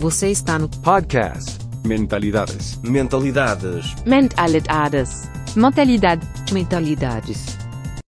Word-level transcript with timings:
Você 0.00 0.30
está 0.30 0.60
no 0.60 0.68
Podcast. 0.68 1.58
Mentalidades. 1.84 2.80
Mentalidades. 2.82 3.96
Mentalidades. 4.04 5.22
Mentalidade. 5.56 6.24
Mentalidades. 6.52 7.46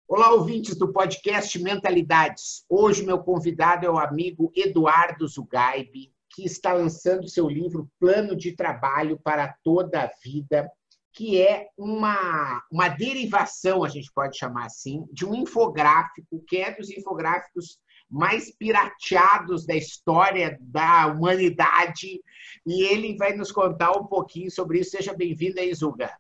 Olá, 0.08 0.32
ouvintes 0.32 0.78
do 0.78 0.94
podcast 0.94 1.62
Mentalidades. 1.62 2.64
Hoje, 2.70 3.04
meu 3.04 3.20
convidado 3.20 3.86
é 3.86 3.90
o 3.90 4.00
amigo 4.00 4.50
Eduardo 4.56 5.28
Zugaibe, 5.28 6.14
que 6.30 6.46
está 6.46 6.72
lançando 6.72 7.28
seu 7.28 7.50
livro 7.50 7.90
Plano 8.00 8.34
de 8.34 8.56
Trabalho 8.56 9.20
para 9.22 9.54
Toda 9.62 10.04
a 10.04 10.12
Vida, 10.24 10.72
que 11.12 11.42
é 11.42 11.68
uma, 11.78 12.64
uma 12.72 12.88
derivação, 12.88 13.84
a 13.84 13.90
gente 13.90 14.10
pode 14.16 14.38
chamar 14.38 14.68
assim, 14.68 15.04
de 15.12 15.26
um 15.26 15.36
infográfico, 15.36 16.42
que 16.48 16.56
é 16.60 16.74
dos 16.74 16.90
infográficos 16.90 17.78
mais 18.14 18.56
pirateados 18.56 19.66
da 19.66 19.76
história 19.76 20.56
da 20.62 21.08
humanidade. 21.08 22.22
E 22.66 22.84
ele 22.84 23.18
vai 23.18 23.34
nos 23.34 23.52
contar 23.52 23.92
um 23.94 24.06
pouquinho 24.06 24.52
sobre 24.52 24.80
isso. 24.80 24.92
Seja 24.92 25.14
bem-vindo 25.14 25.60
aí, 25.60 25.74
Zuga. 25.74 26.12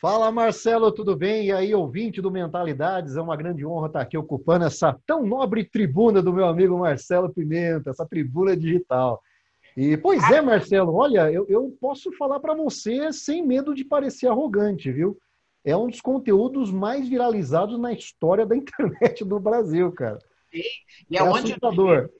Fala 0.00 0.30
Marcelo, 0.30 0.92
tudo 0.92 1.16
bem? 1.16 1.46
E 1.46 1.52
aí, 1.52 1.74
ouvinte 1.74 2.20
do 2.22 2.30
Mentalidades, 2.30 3.16
é 3.16 3.20
uma 3.20 3.34
grande 3.34 3.66
honra 3.66 3.88
estar 3.88 4.00
aqui 4.02 4.16
ocupando 4.16 4.66
essa 4.66 4.96
tão 5.04 5.26
nobre 5.26 5.64
tribuna 5.64 6.22
do 6.22 6.32
meu 6.32 6.46
amigo 6.46 6.78
Marcelo 6.78 7.32
Pimenta, 7.32 7.90
essa 7.90 8.06
tribuna 8.06 8.56
digital. 8.56 9.20
E 9.76 9.96
pois 9.96 10.22
é, 10.30 10.40
Marcelo, 10.40 10.94
olha, 10.94 11.32
eu, 11.32 11.44
eu 11.48 11.76
posso 11.80 12.12
falar 12.12 12.38
para 12.38 12.54
você 12.54 13.12
sem 13.12 13.44
medo 13.44 13.74
de 13.74 13.84
parecer 13.84 14.28
arrogante, 14.28 14.92
viu? 14.92 15.18
É 15.64 15.76
um 15.76 15.88
dos 15.88 16.00
conteúdos 16.00 16.70
mais 16.70 17.08
viralizados 17.08 17.80
na 17.80 17.92
história 17.92 18.46
da 18.46 18.54
internet 18.56 19.24
do 19.24 19.40
Brasil, 19.40 19.90
cara. 19.90 20.18
E 21.10 21.16
é, 21.16 21.22
onde, 21.22 21.52
assustador. 21.52 22.10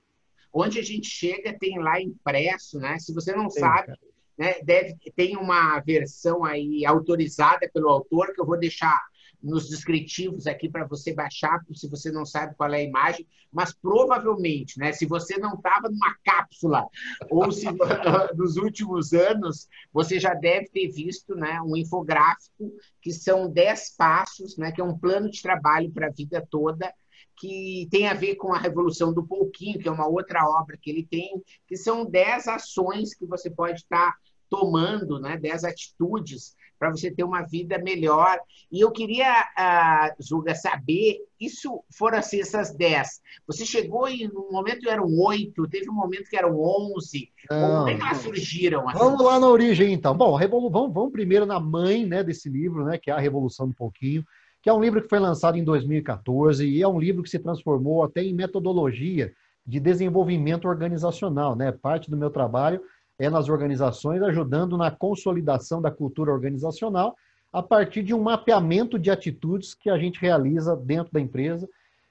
onde 0.53 0.79
a 0.79 0.83
gente 0.83 1.09
chega, 1.09 1.57
tem 1.59 1.79
lá 1.79 2.01
impresso, 2.01 2.79
né? 2.79 2.99
Se 2.99 3.13
você 3.13 3.35
não 3.35 3.49
sabe, 3.51 3.93
né, 4.37 4.55
deve, 4.63 4.97
tem 5.15 5.37
uma 5.37 5.81
versão 5.81 6.45
aí 6.45 6.85
autorizada 6.85 7.71
pelo 7.73 7.89
autor, 7.89 8.33
que 8.35 8.41
eu 8.41 8.47
vou 8.47 8.59
deixar 8.59 9.01
nos 9.43 9.69
descritivos 9.69 10.47
aqui 10.47 10.69
para 10.69 10.87
você 10.87 11.15
baixar, 11.15 11.61
se 11.75 11.89
você 11.89 12.11
não 12.11 12.25
sabe 12.25 12.55
qual 12.57 12.73
é 12.73 12.79
a 12.79 12.83
imagem, 12.83 13.27
mas 13.53 13.73
provavelmente, 13.73 14.79
né, 14.79 14.93
se 14.93 15.07
você 15.07 15.39
não 15.39 15.55
estava 15.55 15.89
numa 15.89 16.15
cápsula 16.25 16.87
ou 17.31 17.53
se 17.53 17.67
nos 18.37 18.57
últimos 18.57 19.13
anos, 19.13 19.69
você 19.93 20.19
já 20.19 20.35
deve 20.35 20.69
ter 20.69 20.89
visto, 20.89 21.35
né, 21.35 21.61
um 21.63 21.77
infográfico 21.77 22.73
que 23.01 23.13
são 23.13 23.51
10 23.51 23.95
passos, 23.97 24.57
né, 24.57 24.73
que 24.73 24.81
é 24.81 24.85
um 24.85 24.99
plano 24.99 25.31
de 25.31 25.41
trabalho 25.41 25.91
para 25.93 26.09
a 26.09 26.13
vida 26.13 26.47
toda 26.51 26.93
que 27.37 27.89
tem 27.91 28.09
a 28.09 28.15
ver 28.15 28.37
com 28.37 28.55
a 28.55 28.59
Revolução 28.59 29.13
do 29.13 29.27
Pouquinho, 29.27 29.79
que 29.79 29.89
é 29.89 29.93
uma 29.93 30.07
outra 30.07 30.49
obra 30.49 30.79
que 30.81 30.91
ele 30.91 31.05
tem, 31.05 31.43
que 31.67 31.77
são 31.77 32.05
dez 32.05 32.49
ações 32.49 33.15
que 33.15 33.27
você 33.27 33.51
pode 33.51 33.81
estar 33.81 34.15
tomando, 34.49 35.19
né, 35.19 35.37
dez 35.37 35.65
atitudes 35.65 36.55
para 36.79 36.91
você 36.91 37.11
ter 37.11 37.25
uma 37.25 37.43
vida 37.43 37.79
melhor. 37.79 38.39
E 38.71 38.81
eu 38.81 38.91
queria, 38.91 39.43
uh, 39.43 40.23
Zuga, 40.23 40.55
saber, 40.55 41.19
isso 41.41 41.83
foram 41.91 42.19
assim, 42.19 42.41
essas 42.41 42.75
dez. 42.75 43.21
Você 43.47 43.65
chegou 43.65 44.09
e 44.09 44.29
no 44.29 44.51
momento 44.51 44.89
eram 44.89 45.07
oito, 45.07 45.69
teve 45.69 45.89
um 45.91 45.95
momento 45.95 46.29
que 46.29 46.37
eram 46.37 46.59
onze. 46.61 47.33
Como 47.49 47.89
é 47.89 47.95
que 47.95 48.03
elas 48.03 48.19
surgiram? 48.19 48.89
Assim? 48.89 48.99
Vamos 48.99 49.25
lá 49.25 49.41
na 49.41 49.49
origem, 49.49 49.93
então. 49.93 50.15
Bom, 50.15 50.39
vamos, 50.39 50.93
vamos 50.93 51.13
primeiro 51.13 51.47
na 51.47 51.59
mãe 51.59 52.05
né, 52.05 52.23
desse 52.23 52.49
livro, 52.49 52.85
né, 52.85 52.99
que 52.99 53.11
é 53.11 53.15
a 53.15 53.19
Revolução 53.19 53.69
do 53.69 53.75
Pouquinho 53.75 54.25
que 54.67 54.71
é 54.71 54.73
um 54.73 54.81
livro 54.81 55.01
que 55.01 55.09
foi 55.09 55.21
lançado 55.21 55.57
em 55.57 55.63
2014 55.63 56.67
e 56.67 56.83
é 56.83 56.89
um 56.89 56.99
livro 56.99 57.23
que 57.23 57.31
se 57.31 57.39
transformou 57.39 58.03
até 58.03 58.21
em 58.21 58.35
metodologia 58.35 59.33
de 59.65 59.79
desenvolvimento 59.79 60.67
organizacional. 60.67 61.55
Né? 61.55 61.71
Parte 61.71 62.11
do 62.11 62.17
meu 62.17 62.31
trabalho 62.31 62.81
é 63.17 63.31
nas 63.31 63.49
organizações, 63.49 64.21
ajudando 64.25 64.77
na 64.77 64.91
consolidação 64.91 65.81
da 65.81 65.89
cultura 65.89 66.33
organizacional 66.33 67.15
a 67.53 67.63
partir 67.63 68.03
de 68.03 68.13
um 68.13 68.21
mapeamento 68.21 68.99
de 68.99 69.09
atitudes 69.09 69.73
que 69.73 69.89
a 69.89 69.97
gente 69.97 70.21
realiza 70.21 70.75
dentro 70.75 71.13
da 71.13 71.21
empresa, 71.21 71.69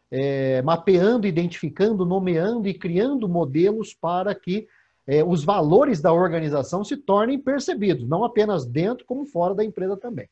é, 0.09 0.61
mapeando, 0.61 1.27
identificando, 1.27 2.05
nomeando 2.05 2.69
e 2.69 2.73
criando 2.73 3.27
modelos 3.27 3.93
para 3.93 4.33
que 4.33 4.65
é, 5.05 5.21
os 5.25 5.43
valores 5.43 5.99
da 5.99 6.13
organização 6.13 6.85
se 6.85 6.95
tornem 6.95 7.37
percebidos, 7.37 8.07
não 8.07 8.23
apenas 8.23 8.65
dentro, 8.65 9.05
como 9.05 9.25
fora 9.25 9.53
da 9.53 9.65
empresa 9.65 9.97
também. 9.97 10.29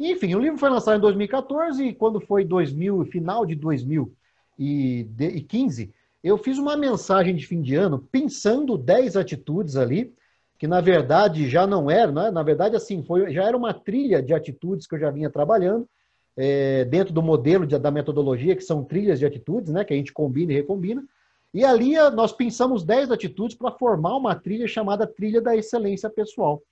Enfim, 0.00 0.34
o 0.34 0.40
livro 0.40 0.58
foi 0.58 0.70
lançado 0.70 0.96
em 0.96 1.00
2014 1.00 1.84
e 1.84 1.94
quando 1.94 2.22
foi 2.22 2.42
2000, 2.42 3.04
final 3.04 3.44
de 3.44 3.54
2015, 3.54 5.92
eu 6.24 6.38
fiz 6.38 6.56
uma 6.56 6.74
mensagem 6.74 7.36
de 7.36 7.46
fim 7.46 7.60
de 7.60 7.74
ano 7.74 7.98
pensando 8.10 8.78
10 8.78 9.18
atitudes 9.18 9.76
ali, 9.76 10.14
que 10.58 10.66
na 10.66 10.80
verdade 10.80 11.50
já 11.50 11.66
não 11.66 11.90
era, 11.90 12.10
né? 12.10 12.30
na 12.30 12.42
verdade 12.42 12.76
assim, 12.76 13.02
foi, 13.02 13.30
já 13.30 13.44
era 13.44 13.54
uma 13.54 13.74
trilha 13.74 14.22
de 14.22 14.32
atitudes 14.32 14.86
que 14.86 14.94
eu 14.94 14.98
já 14.98 15.10
vinha 15.10 15.28
trabalhando, 15.28 15.86
é, 16.34 16.86
dentro 16.86 17.12
do 17.12 17.22
modelo 17.22 17.66
de, 17.66 17.78
da 17.78 17.90
metodologia, 17.90 18.56
que 18.56 18.64
são 18.64 18.82
trilhas 18.82 19.18
de 19.18 19.26
atitudes, 19.26 19.70
né, 19.70 19.84
que 19.84 19.92
a 19.92 19.96
gente 19.96 20.14
combina 20.14 20.52
e 20.52 20.56
recombina. 20.56 21.04
E 21.52 21.62
ali 21.62 21.96
nós 22.14 22.32
pensamos 22.32 22.84
10 22.84 23.10
atitudes 23.10 23.54
para 23.54 23.72
formar 23.72 24.16
uma 24.16 24.34
trilha 24.34 24.66
chamada 24.66 25.06
Trilha 25.06 25.42
da 25.42 25.54
Excelência 25.54 26.08
Pessoal. 26.08 26.62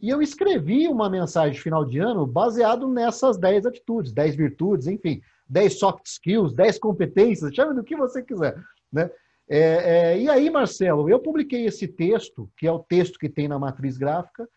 E 0.00 0.10
eu 0.10 0.20
escrevi 0.20 0.88
uma 0.88 1.08
mensagem 1.08 1.52
de 1.52 1.60
final 1.60 1.84
de 1.84 1.98
ano 1.98 2.26
baseado 2.26 2.88
nessas 2.88 3.38
10 3.38 3.66
atitudes, 3.66 4.12
10 4.12 4.36
virtudes, 4.36 4.86
enfim, 4.86 5.20
10 5.48 5.78
soft 5.78 6.06
skills, 6.06 6.52
10 6.52 6.78
competências, 6.78 7.54
chame 7.54 7.74
do 7.74 7.84
que 7.84 7.96
você 7.96 8.22
quiser. 8.22 8.56
Né? 8.92 9.10
É, 9.48 9.58
é, 9.58 10.20
e 10.20 10.28
aí, 10.28 10.50
Marcelo, 10.50 11.08
eu 11.08 11.18
publiquei 11.18 11.66
esse 11.66 11.86
texto, 11.86 12.50
que 12.56 12.66
é 12.66 12.72
o 12.72 12.78
texto 12.78 13.18
que 13.18 13.28
tem 13.28 13.48
na 13.48 13.58
matriz 13.58 13.96
gráfica, 13.96 14.48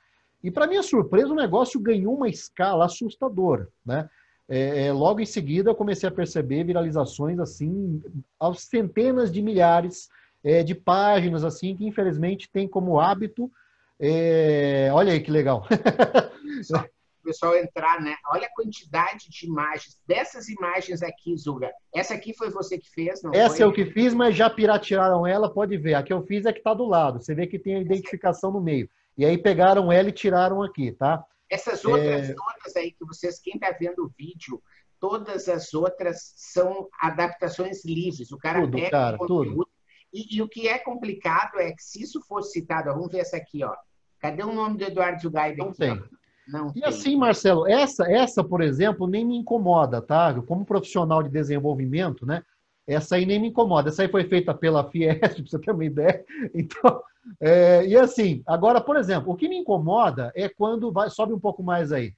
e 0.44 0.52
para 0.52 0.68
minha 0.68 0.84
surpresa, 0.84 1.28
o 1.28 1.36
negócio 1.36 1.80
ganhou 1.80 2.16
uma 2.16 2.30
escala 2.30 2.86
assustadora. 2.86 3.68
Né? 3.86 4.09
É, 4.48 4.86
é 4.86 4.94
logo 4.94 5.19
em 5.19 5.25
seguida, 5.25 5.69
eu 5.69 5.75
comecei 5.75 6.08
a 6.08 6.12
perceber 6.12 6.64
viralizações 6.64 7.40
assim, 7.40 8.02
aos 8.40 8.62
centenas 8.62 9.31
de 9.31 9.42
milhares 9.42 10.08
é, 10.44 10.64
de 10.64 10.74
páginas, 10.74 11.44
assim, 11.44 11.75
que 11.75 11.86
infelizmente 11.86 12.50
tem 12.50 12.68
como 12.68 13.00
hábito 13.00 13.52
é, 14.00 14.90
olha 14.94 15.13
aí 15.13 15.19
que 15.19 15.31
legal. 15.31 15.66
Só 16.63 16.78
o 16.78 17.24
pessoal 17.24 17.56
entrar, 17.58 18.02
né? 18.02 18.16
Olha 18.31 18.47
a 18.47 18.53
quantidade 18.53 19.30
de 19.30 19.46
imagens. 19.46 20.00
Dessas 20.08 20.47
imagens 20.47 21.02
aqui, 21.03 21.35
Zuga, 21.35 21.72
essa 21.94 22.13
aqui 22.13 22.34
foi 22.34 22.50
você 22.50 22.78
que 22.78 22.90
fez, 22.90 23.22
não 23.22 23.31
Essa 23.34 23.57
foi? 23.57 23.66
eu 23.66 23.74
que 23.74 23.86
fiz, 23.86 24.13
mas 24.13 24.36
já 24.36 24.50
piratearam 24.50 25.28
ela, 25.28 25.52
pode 25.53 25.78
ver. 25.78 25.96
A 25.96 26.03
que 26.03 26.13
eu 26.13 26.22
fiz 26.22 26.46
é 26.46 26.53
que 26.53 26.59
está 26.59 26.74
do 26.74 26.86
lado. 26.86 27.22
Você 27.22 27.36
vê 27.36 27.47
que 27.47 27.59
tem 27.59 27.75
a 27.75 27.81
identificação 27.81 28.52
no 28.52 28.62
meio. 28.62 28.90
E 29.18 29.25
aí 29.25 29.38
pegaram 29.38 29.91
ela 29.91 30.09
e 30.09 30.13
tiraram 30.13 30.62
aqui, 30.62 30.91
tá? 30.91 31.25
Essas 31.50 31.84
outras 31.84 32.30
é... 32.30 32.34
todas 32.34 32.75
aí 32.75 32.91
que 32.91 33.06
vocês, 33.06 33.40
quem 33.40 33.56
está 33.56 33.72
vendo 33.72 34.03
o 34.06 34.12
vídeo, 34.18 34.62
todas 35.00 35.47
as 35.47 35.74
outras 35.74 36.34
são 36.36 36.88
adaptações 37.00 37.84
livres. 37.84 38.31
O 38.31 38.38
cara 38.38 38.62
tudo, 38.62 38.78
pega 38.78 38.90
cara, 38.91 39.16
o 39.16 39.19
conteúdo. 39.19 39.50
Tudo. 39.50 39.69
E, 40.13 40.38
e, 40.38 40.41
o 40.41 40.47
que 40.47 40.68
é 40.68 40.79
complicado 40.79 41.59
é 41.59 41.72
que 41.72 41.84
se 41.84 42.01
isso 42.01 42.22
fosse 42.22 42.53
citado, 42.53 42.94
vamos 42.94 43.12
ver 43.12 43.19
essa 43.19 43.38
aqui, 43.38 43.63
ó. 43.63 43.73
Cadê 44.19 44.44
o 44.44 44.53
nome 44.53 44.78
do 44.78 44.84
Eduardo 44.84 45.22
Zugaib? 45.22 45.57
Não 45.57 45.72
tem. 45.72 46.01
Não 46.47 46.69
e 46.69 46.73
tem. 46.73 46.84
assim, 46.85 47.16
Marcelo, 47.16 47.68
essa, 47.68 48.09
essa, 48.09 48.44
por 48.44 48.62
exemplo, 48.62 49.06
nem 49.06 49.25
me 49.25 49.38
incomoda, 49.38 50.01
tá? 50.01 50.34
Como 50.47 50.66
profissional 50.66 51.22
de 51.22 51.29
desenvolvimento, 51.29 52.25
né? 52.25 52.41
Essa 52.88 53.18
aí 53.18 53.25
nem 53.25 53.40
me 53.40 53.50
incomoda. 53.50 53.90
Essa 53.90 54.03
aí 54.03 54.07
foi 54.07 54.23
feita 54.23 54.53
pela 54.53 54.90
Fiesp, 54.90 55.19
para 55.44 55.45
você 55.45 55.59
ter 55.59 55.72
uma 55.72 55.85
ideia. 55.85 56.24
Então, 56.53 57.01
é, 57.39 57.85
e 57.85 57.95
assim, 57.97 58.41
agora, 58.47 58.79
por 58.79 58.95
exemplo, 58.95 59.31
o 59.31 59.35
que 59.35 59.50
me 59.50 59.57
incomoda 59.57 60.31
é 60.35 60.47
quando 60.47 60.91
vai, 60.91 61.09
sobe 61.09 61.34
um 61.34 61.39
pouco 61.39 61.62
mais 61.62 61.91
aí. 61.91 62.13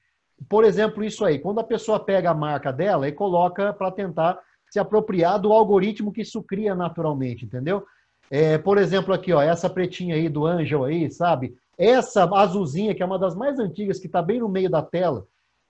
Por 0.48 0.64
exemplo, 0.64 1.04
isso 1.04 1.26
aí, 1.26 1.40
quando 1.40 1.60
a 1.60 1.64
pessoa 1.64 2.00
pega 2.00 2.30
a 2.30 2.36
marca 2.36 2.72
dela 2.72 3.08
e 3.08 3.12
coloca 3.12 3.74
para 3.74 3.92
tentar 3.92 4.40
se 4.70 4.80
apropriar 4.80 5.40
do 5.40 5.52
algoritmo 5.52 6.12
que 6.12 6.22
isso 6.22 6.42
cria 6.44 6.76
naturalmente, 6.76 7.46
entendeu? 7.46 7.86
É, 8.30 8.58
por 8.58 8.78
exemplo, 8.78 9.14
aqui, 9.14 9.34
ó, 9.34 9.42
essa 9.42 9.70
pretinha 9.70 10.16
aí 10.16 10.30
do 10.30 10.46
Angel 10.46 10.84
aí, 10.84 11.10
sabe? 11.10 11.56
Essa 11.78 12.24
azulzinha, 12.26 12.94
que 12.94 13.02
é 13.02 13.06
uma 13.06 13.18
das 13.18 13.36
mais 13.36 13.58
antigas, 13.58 14.00
que 14.00 14.06
está 14.06 14.22
bem 14.22 14.40
no 14.40 14.50
meio 14.50 14.70
da 14.70 14.82
tela, 14.82 15.26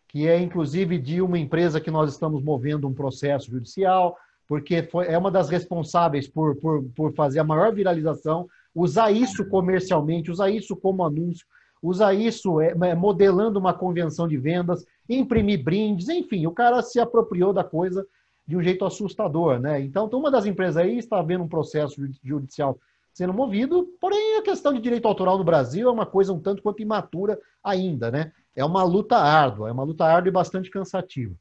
que 0.07 0.27
é 0.27 0.39
inclusive 0.39 0.97
de 0.97 1.21
uma 1.21 1.37
empresa 1.37 1.79
que 1.79 1.91
nós 1.91 2.11
estamos 2.11 2.43
movendo 2.43 2.87
um 2.87 2.93
processo 2.93 3.49
judicial, 3.49 4.17
porque 4.47 4.83
foi, 4.83 5.07
é 5.07 5.17
uma 5.17 5.29
das 5.29 5.47
responsáveis 5.47 6.27
por, 6.27 6.55
por, 6.55 6.83
por 6.95 7.13
fazer 7.13 7.39
a 7.39 7.43
maior 7.43 7.73
viralização, 7.73 8.47
usar 8.73 9.11
isso 9.11 9.47
comercialmente, 9.47 10.31
usar 10.31 10.49
isso 10.49 10.75
como 10.75 11.05
anúncio, 11.05 11.45
usar 11.81 12.13
isso 12.13 12.59
é, 12.59 12.71
é, 12.71 12.95
modelando 12.95 13.59
uma 13.59 13.73
convenção 13.73 14.27
de 14.27 14.37
vendas, 14.37 14.83
imprimir 15.07 15.63
brindes, 15.63 16.09
enfim, 16.09 16.45
o 16.47 16.51
cara 16.51 16.81
se 16.81 16.99
apropriou 16.99 17.53
da 17.53 17.63
coisa 17.63 18.05
de 18.49 18.57
um 18.57 18.63
jeito 18.63 18.83
assustador, 18.83 19.59
né? 19.59 19.79
Então, 19.79 20.09
uma 20.11 20.31
das 20.31 20.47
empresas 20.47 20.77
aí 20.77 20.97
está 20.97 21.21
vendo 21.21 21.43
um 21.43 21.47
processo 21.47 22.01
judicial 22.23 22.79
sendo 23.13 23.31
movido, 23.31 23.87
porém 24.01 24.39
a 24.39 24.41
questão 24.41 24.73
de 24.73 24.81
direito 24.81 25.07
autoral 25.07 25.37
no 25.37 25.43
Brasil 25.43 25.87
é 25.87 25.91
uma 25.91 26.05
coisa 26.05 26.33
um 26.33 26.39
tanto 26.39 26.63
quanto 26.63 26.81
imatura 26.81 27.39
ainda, 27.63 28.09
né? 28.09 28.31
É 28.55 28.65
uma 28.65 28.83
luta 28.83 29.17
árdua, 29.17 29.69
é 29.69 29.71
uma 29.71 29.83
luta 29.83 30.03
árdua 30.03 30.29
e 30.29 30.33
bastante 30.33 30.71
cansativa. 30.71 31.35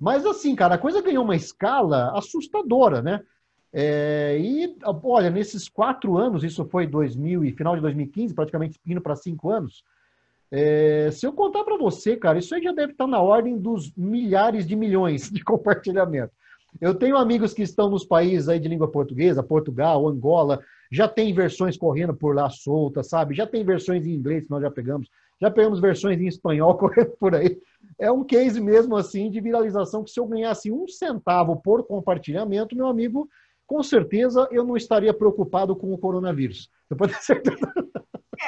Mas 0.00 0.26
assim, 0.26 0.56
cara, 0.56 0.74
a 0.74 0.78
coisa 0.78 1.00
ganhou 1.00 1.22
uma 1.22 1.36
escala 1.36 2.10
assustadora, 2.18 3.02
né? 3.02 3.22
É, 3.72 4.36
e, 4.40 4.76
olha, 5.04 5.30
nesses 5.30 5.68
quatro 5.68 6.18
anos, 6.18 6.42
isso 6.42 6.64
foi 6.64 6.88
2000 6.88 7.44
e 7.44 7.52
final 7.52 7.76
de 7.76 7.82
2015, 7.82 8.34
praticamente 8.34 8.80
indo 8.84 9.00
para 9.00 9.14
cinco 9.14 9.48
anos, 9.48 9.84
é, 10.50 11.10
se 11.12 11.24
eu 11.24 11.32
contar 11.32 11.62
para 11.62 11.76
você, 11.76 12.16
cara, 12.16 12.38
isso 12.38 12.52
aí 12.52 12.62
já 12.62 12.72
deve 12.72 12.92
estar 12.92 13.06
na 13.06 13.20
ordem 13.20 13.58
dos 13.58 13.92
milhares 13.94 14.66
de 14.66 14.74
milhões 14.74 15.30
de 15.30 15.42
compartilhamento. 15.44 16.32
Eu 16.80 16.94
tenho 16.94 17.16
amigos 17.16 17.52
que 17.52 17.62
estão 17.62 17.90
nos 17.90 18.04
países 18.04 18.48
aí 18.48 18.60
de 18.60 18.68
língua 18.68 18.90
portuguesa, 18.90 19.42
Portugal, 19.42 20.06
Angola, 20.06 20.60
já 20.90 21.08
tem 21.08 21.32
versões 21.32 21.76
correndo 21.76 22.14
por 22.14 22.34
lá 22.34 22.48
soltas, 22.48 23.08
sabe? 23.08 23.34
Já 23.34 23.46
tem 23.46 23.64
versões 23.64 24.06
em 24.06 24.14
inglês 24.14 24.48
nós 24.48 24.62
já 24.62 24.70
pegamos, 24.70 25.08
já 25.40 25.50
pegamos 25.50 25.80
versões 25.80 26.20
em 26.20 26.26
espanhol 26.26 26.76
correndo 26.78 27.10
por 27.18 27.34
aí. 27.34 27.58
É 27.98 28.10
um 28.10 28.24
case 28.24 28.60
mesmo 28.60 28.96
assim 28.96 29.30
de 29.30 29.40
viralização 29.40 30.04
que 30.04 30.10
se 30.10 30.20
eu 30.20 30.26
ganhasse 30.26 30.70
um 30.70 30.86
centavo 30.86 31.56
por 31.56 31.84
compartilhamento, 31.84 32.76
meu 32.76 32.86
amigo, 32.86 33.28
com 33.66 33.82
certeza 33.82 34.48
eu 34.50 34.64
não 34.64 34.76
estaria 34.76 35.12
preocupado 35.12 35.74
com 35.74 35.92
o 35.92 35.98
coronavírus. 35.98 36.70
Você 36.88 36.94
pode 36.94 37.12
ter 37.14 37.22
certeza. 37.22 37.87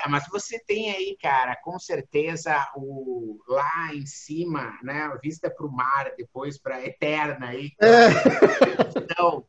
É, 0.04 0.08
mas 0.08 0.26
você 0.28 0.58
tem 0.66 0.90
aí, 0.90 1.16
cara, 1.20 1.56
com 1.56 1.78
certeza 1.78 2.68
o 2.76 3.38
lá 3.48 3.94
em 3.94 4.06
cima, 4.06 4.78
né, 4.82 5.10
vista 5.22 5.50
para 5.50 5.66
o 5.66 5.72
mar, 5.72 6.12
depois 6.16 6.58
para 6.58 6.76
a 6.76 6.86
eterna 6.86 7.48
aí, 7.48 7.72
é. 7.80 8.08
então, 8.96 9.44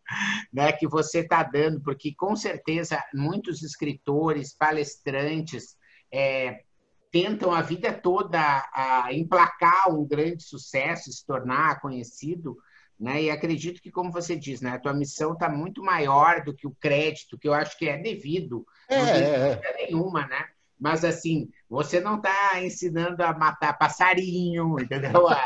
né, 0.51 0.71
que 0.73 0.87
você 0.87 1.19
está 1.19 1.43
dando, 1.43 1.81
porque 1.81 2.13
com 2.15 2.35
certeza 2.35 3.01
muitos 3.13 3.61
escritores, 3.61 4.55
palestrantes 4.55 5.75
é, 6.11 6.63
tentam 7.11 7.51
a 7.51 7.61
vida 7.61 7.93
toda 7.93 8.39
a 8.73 9.13
emplacar 9.13 9.93
um 9.93 10.05
grande 10.05 10.43
sucesso, 10.43 11.11
se 11.11 11.25
tornar 11.25 11.79
conhecido, 11.81 12.57
né? 12.99 13.23
E 13.23 13.31
acredito 13.31 13.81
que, 13.81 13.91
como 13.91 14.11
você 14.11 14.35
diz, 14.35 14.61
né, 14.61 14.71
a 14.71 14.79
tua 14.79 14.93
missão 14.93 15.33
está 15.33 15.49
muito 15.49 15.83
maior 15.83 16.43
do 16.43 16.53
que 16.53 16.67
o 16.67 16.75
crédito, 16.79 17.37
que 17.37 17.47
eu 17.47 17.53
acho 17.53 17.77
que 17.77 17.89
é 17.89 17.97
devido, 17.97 18.65
é, 18.95 18.99
não 18.99 19.13
tem 19.13 19.23
é, 19.23 19.83
é. 19.83 19.85
nenhuma, 19.85 20.27
né? 20.27 20.45
Mas 20.79 21.05
assim, 21.05 21.47
você 21.69 21.99
não 21.99 22.17
está 22.17 22.59
ensinando 22.61 23.23
a 23.23 23.37
matar 23.37 23.77
passarinho, 23.77 24.77
entendeu? 24.81 25.29
é, 25.29 25.45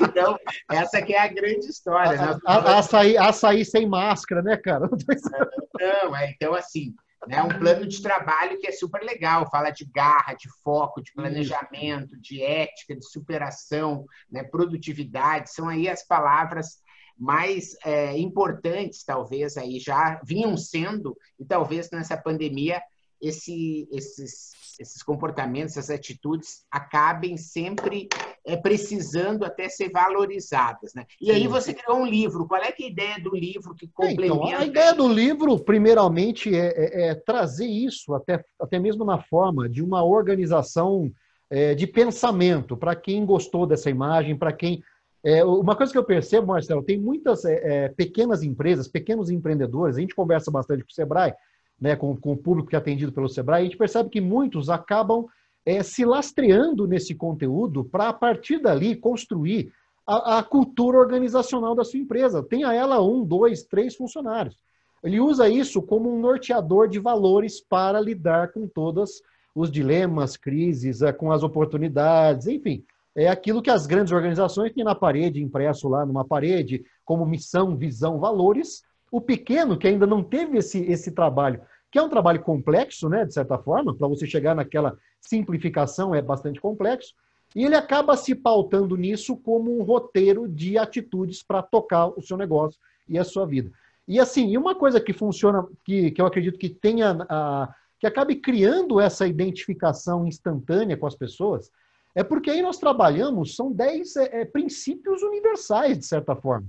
então, 0.00 0.38
essa 0.70 1.02
que 1.02 1.12
é 1.12 1.20
a 1.20 1.28
grande 1.28 1.66
história. 1.66 2.20
A, 2.20 2.34
né? 2.34 2.40
a, 2.46 2.78
açaí, 2.78 3.18
açaí 3.18 3.64
sem 3.64 3.86
máscara, 3.88 4.42
né, 4.42 4.56
cara? 4.56 4.88
Não, 5.80 6.14
é, 6.14 6.30
então 6.30 6.54
assim, 6.54 6.94
né, 7.26 7.42
um 7.42 7.48
plano 7.48 7.86
de 7.86 8.00
trabalho 8.00 8.58
que 8.58 8.66
é 8.66 8.72
super 8.72 9.02
legal, 9.02 9.50
fala 9.50 9.70
de 9.70 9.84
garra, 9.84 10.34
de 10.34 10.48
foco, 10.62 11.02
de 11.02 11.12
planejamento, 11.12 12.18
de 12.20 12.42
ética, 12.42 12.94
de 12.94 13.04
superação, 13.04 14.06
né, 14.30 14.42
produtividade, 14.44 15.50
são 15.50 15.68
aí 15.68 15.88
as 15.88 16.06
palavras 16.06 16.78
mais 17.20 17.76
é, 17.84 18.16
importantes, 18.18 19.04
talvez, 19.04 19.58
aí 19.58 19.78
já 19.78 20.18
vinham 20.24 20.56
sendo, 20.56 21.14
e 21.38 21.44
talvez 21.44 21.90
nessa 21.90 22.16
pandemia 22.16 22.80
esse, 23.20 23.86
esses, 23.92 24.52
esses 24.80 25.02
comportamentos, 25.02 25.76
essas 25.76 25.90
atitudes 25.90 26.64
acabem 26.70 27.36
sempre 27.36 28.08
é, 28.46 28.56
precisando 28.56 29.44
até 29.44 29.68
ser 29.68 29.90
valorizadas. 29.90 30.94
Né? 30.94 31.04
E 31.20 31.30
aí 31.30 31.46
você 31.46 31.74
criou 31.74 31.98
um 31.98 32.06
livro. 32.06 32.46
Qual 32.48 32.62
é, 32.62 32.68
é 32.68 32.74
a 32.82 32.86
ideia 32.86 33.20
do 33.20 33.36
livro 33.36 33.74
que 33.74 33.86
complementa? 33.88 34.22
É, 34.22 34.46
então, 34.46 34.60
a 34.60 34.64
ideia 34.64 34.94
do 34.94 35.06
livro, 35.06 35.58
primeiramente, 35.58 36.54
é, 36.54 36.68
é, 36.68 37.10
é, 37.10 37.14
trazer 37.14 37.66
isso, 37.66 38.14
até, 38.14 38.42
até 38.58 38.78
mesmo 38.78 39.04
na 39.04 39.22
forma 39.22 39.68
de 39.68 39.82
uma 39.82 40.02
organização 40.02 41.12
é, 41.50 41.74
de 41.74 41.86
pensamento, 41.86 42.76
para 42.76 42.96
quem 42.96 43.26
gostou 43.26 43.66
dessa 43.66 43.90
imagem, 43.90 44.38
para 44.38 44.52
quem 44.54 44.82
é, 45.22 45.44
uma 45.44 45.76
coisa 45.76 45.92
que 45.92 45.98
eu 45.98 46.04
percebo, 46.04 46.46
Marcelo, 46.46 46.82
tem 46.82 46.98
muitas 46.98 47.44
é, 47.44 47.84
é, 47.84 47.88
pequenas 47.88 48.42
empresas, 48.42 48.88
pequenos 48.88 49.30
empreendedores, 49.30 49.96
a 49.96 50.00
gente 50.00 50.14
conversa 50.14 50.50
bastante 50.50 50.82
com 50.82 50.90
o 50.90 50.94
Sebrae, 50.94 51.34
né, 51.80 51.94
com, 51.96 52.16
com 52.16 52.32
o 52.32 52.36
público 52.36 52.68
que 52.68 52.76
é 52.76 52.78
atendido 52.78 53.12
pelo 53.12 53.28
Sebrae, 53.28 53.62
a 53.62 53.64
gente 53.64 53.76
percebe 53.76 54.08
que 54.08 54.20
muitos 54.20 54.68
acabam 54.68 55.26
é, 55.64 55.82
se 55.82 56.04
lastreando 56.04 56.86
nesse 56.86 57.14
conteúdo 57.14 57.84
para, 57.84 58.08
a 58.08 58.12
partir 58.12 58.58
dali, 58.58 58.96
construir 58.96 59.72
a, 60.06 60.38
a, 60.38 60.42
cultura 60.42 60.98
organizacional 60.98 61.74
da 61.74 61.84
sua 61.84 62.00
empresa. 62.00 62.42
Tenha 62.42 62.72
ela 62.72 63.02
um, 63.02 63.24
dois, 63.24 63.62
três 63.62 63.94
funcionários. 63.94 64.56
Ele 65.02 65.20
usa 65.20 65.48
isso 65.48 65.80
como 65.80 66.12
um 66.12 66.20
norteador 66.20 66.88
de 66.88 66.98
valores 66.98 67.60
para 67.60 68.00
lidar 68.00 68.52
com 68.52 68.66
todos 68.66 69.22
os 69.54 69.70
dilemas, 69.70 70.36
crises, 70.36 71.02
é, 71.02 71.12
com 71.12 71.30
as 71.30 71.42
oportunidades, 71.42 72.46
enfim. 72.46 72.84
É 73.20 73.28
aquilo 73.28 73.60
que 73.62 73.70
as 73.70 73.86
grandes 73.86 74.12
organizações 74.12 74.72
têm 74.72 74.84
na 74.84 74.94
parede, 74.94 75.42
impresso 75.42 75.88
lá 75.88 76.06
numa 76.06 76.24
parede, 76.24 76.84
como 77.04 77.26
missão, 77.26 77.76
visão, 77.76 78.18
valores. 78.18 78.82
O 79.12 79.20
pequeno, 79.20 79.76
que 79.76 79.86
ainda 79.86 80.06
não 80.06 80.22
teve 80.22 80.58
esse, 80.58 80.80
esse 80.90 81.12
trabalho 81.12 81.60
que 81.90 81.98
é 81.98 82.02
um 82.02 82.08
trabalho 82.08 82.40
complexo, 82.40 83.08
né, 83.08 83.24
de 83.24 83.34
certa 83.34 83.58
forma, 83.58 83.94
para 83.94 84.06
você 84.06 84.26
chegar 84.26 84.54
naquela 84.54 84.96
simplificação 85.20 86.14
é 86.14 86.22
bastante 86.22 86.60
complexo, 86.60 87.14
e 87.54 87.64
ele 87.64 87.74
acaba 87.74 88.16
se 88.16 88.34
pautando 88.34 88.96
nisso 88.96 89.36
como 89.36 89.76
um 89.76 89.82
roteiro 89.82 90.46
de 90.46 90.78
atitudes 90.78 91.42
para 91.42 91.62
tocar 91.62 92.06
o 92.06 92.22
seu 92.22 92.36
negócio 92.36 92.78
e 93.08 93.18
a 93.18 93.24
sua 93.24 93.44
vida. 93.44 93.72
E 94.06 94.20
assim, 94.20 94.56
uma 94.56 94.74
coisa 94.74 95.00
que 95.00 95.12
funciona, 95.12 95.66
que, 95.84 96.12
que 96.12 96.22
eu 96.22 96.26
acredito 96.26 96.58
que 96.58 96.68
tenha, 96.68 97.26
a, 97.28 97.74
que 97.98 98.06
acabe 98.06 98.36
criando 98.36 99.00
essa 99.00 99.26
identificação 99.26 100.24
instantânea 100.26 100.96
com 100.96 101.08
as 101.08 101.16
pessoas, 101.16 101.72
é 102.14 102.24
porque 102.24 102.50
aí 102.50 102.62
nós 102.62 102.78
trabalhamos, 102.78 103.54
são 103.54 103.70
10 103.72 104.16
é, 104.16 104.40
é, 104.40 104.44
princípios 104.44 105.22
universais, 105.22 105.98
de 105.98 106.06
certa 106.06 106.34
forma. 106.34 106.66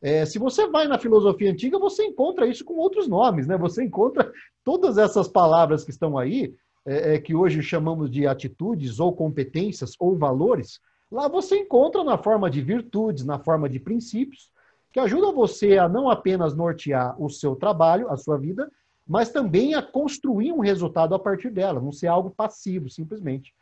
É, 0.00 0.24
se 0.24 0.38
você 0.38 0.66
vai 0.68 0.86
na 0.86 0.98
filosofia 0.98 1.50
antiga, 1.50 1.78
você 1.78 2.04
encontra 2.04 2.46
isso 2.46 2.64
com 2.64 2.74
outros 2.74 3.08
nomes, 3.08 3.46
né? 3.46 3.56
Você 3.58 3.82
encontra 3.82 4.32
todas 4.64 4.96
essas 4.96 5.26
palavras 5.26 5.84
que 5.84 5.90
estão 5.90 6.16
aí, 6.16 6.54
é, 6.86 7.14
é, 7.14 7.18
que 7.18 7.34
hoje 7.34 7.62
chamamos 7.62 8.10
de 8.10 8.26
atitudes 8.26 9.00
ou 9.00 9.12
competências 9.12 9.94
ou 9.98 10.16
valores. 10.16 10.80
Lá 11.10 11.26
você 11.26 11.58
encontra 11.58 12.04
na 12.04 12.16
forma 12.16 12.48
de 12.48 12.62
virtudes, 12.62 13.24
na 13.24 13.38
forma 13.38 13.68
de 13.68 13.80
princípios, 13.80 14.50
que 14.92 15.00
ajudam 15.00 15.34
você 15.34 15.78
a 15.78 15.88
não 15.88 16.08
apenas 16.08 16.54
nortear 16.54 17.20
o 17.20 17.28
seu 17.28 17.56
trabalho, 17.56 18.08
a 18.10 18.16
sua 18.16 18.38
vida, 18.38 18.70
mas 19.06 19.30
também 19.30 19.74
a 19.74 19.82
construir 19.82 20.52
um 20.52 20.60
resultado 20.60 21.14
a 21.14 21.18
partir 21.18 21.50
dela, 21.50 21.80
não 21.80 21.92
ser 21.92 22.06
algo 22.06 22.30
passivo, 22.30 22.88
simplesmente. 22.88 23.52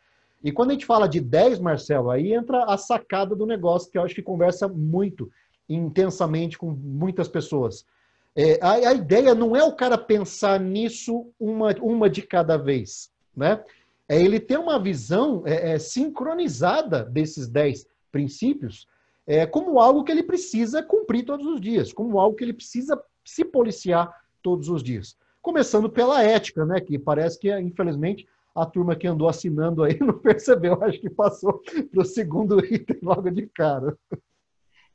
E 0.42 0.52
quando 0.52 0.70
a 0.70 0.72
gente 0.74 0.86
fala 0.86 1.08
de 1.08 1.20
10, 1.20 1.58
Marcelo, 1.60 2.10
aí 2.10 2.32
entra 2.32 2.64
a 2.64 2.76
sacada 2.76 3.34
do 3.34 3.46
negócio, 3.46 3.90
que 3.90 3.98
eu 3.98 4.02
acho 4.02 4.14
que 4.14 4.22
conversa 4.22 4.68
muito 4.68 5.30
intensamente 5.68 6.56
com 6.56 6.70
muitas 6.70 7.28
pessoas. 7.28 7.84
É, 8.34 8.58
a, 8.60 8.72
a, 8.72 8.94
ideia 8.94 9.34
não 9.34 9.56
é 9.56 9.64
o 9.64 9.72
cara 9.72 9.96
pensar 9.96 10.60
nisso 10.60 11.26
uma, 11.40 11.74
uma 11.80 12.08
de 12.08 12.22
cada 12.22 12.56
vez, 12.56 13.10
né? 13.34 13.64
É 14.08 14.20
ele 14.20 14.38
ter 14.38 14.58
uma 14.58 14.78
visão 14.78 15.42
é, 15.46 15.72
é, 15.72 15.78
sincronizada 15.78 17.02
desses 17.02 17.48
dez 17.48 17.86
princípios 18.12 18.86
é, 19.26 19.44
como 19.44 19.80
algo 19.80 20.04
que 20.04 20.12
ele 20.12 20.22
precisa 20.22 20.82
cumprir 20.82 21.24
todos 21.24 21.46
os 21.46 21.60
dias, 21.60 21.92
como 21.92 22.20
algo 22.20 22.36
que 22.36 22.44
ele 22.44 22.52
precisa 22.52 23.00
se 23.24 23.44
policiar 23.44 24.14
todos 24.40 24.68
os 24.68 24.82
dias. 24.82 25.16
Começando 25.42 25.90
pela 25.90 26.22
ética, 26.22 26.64
né? 26.64 26.80
Que 26.80 26.98
parece 26.98 27.38
que, 27.38 27.50
infelizmente, 27.58 28.28
a 28.56 28.66
turma 28.66 28.96
que 28.96 29.06
andou 29.06 29.28
assinando 29.28 29.84
aí 29.84 29.98
não 30.00 30.18
percebeu, 30.18 30.82
acho 30.82 31.00
que 31.00 31.10
passou 31.10 31.60
para 31.60 32.00
o 32.00 32.04
segundo 32.04 32.58
item 32.64 32.98
logo 33.02 33.30
de 33.30 33.46
cara. 33.48 33.96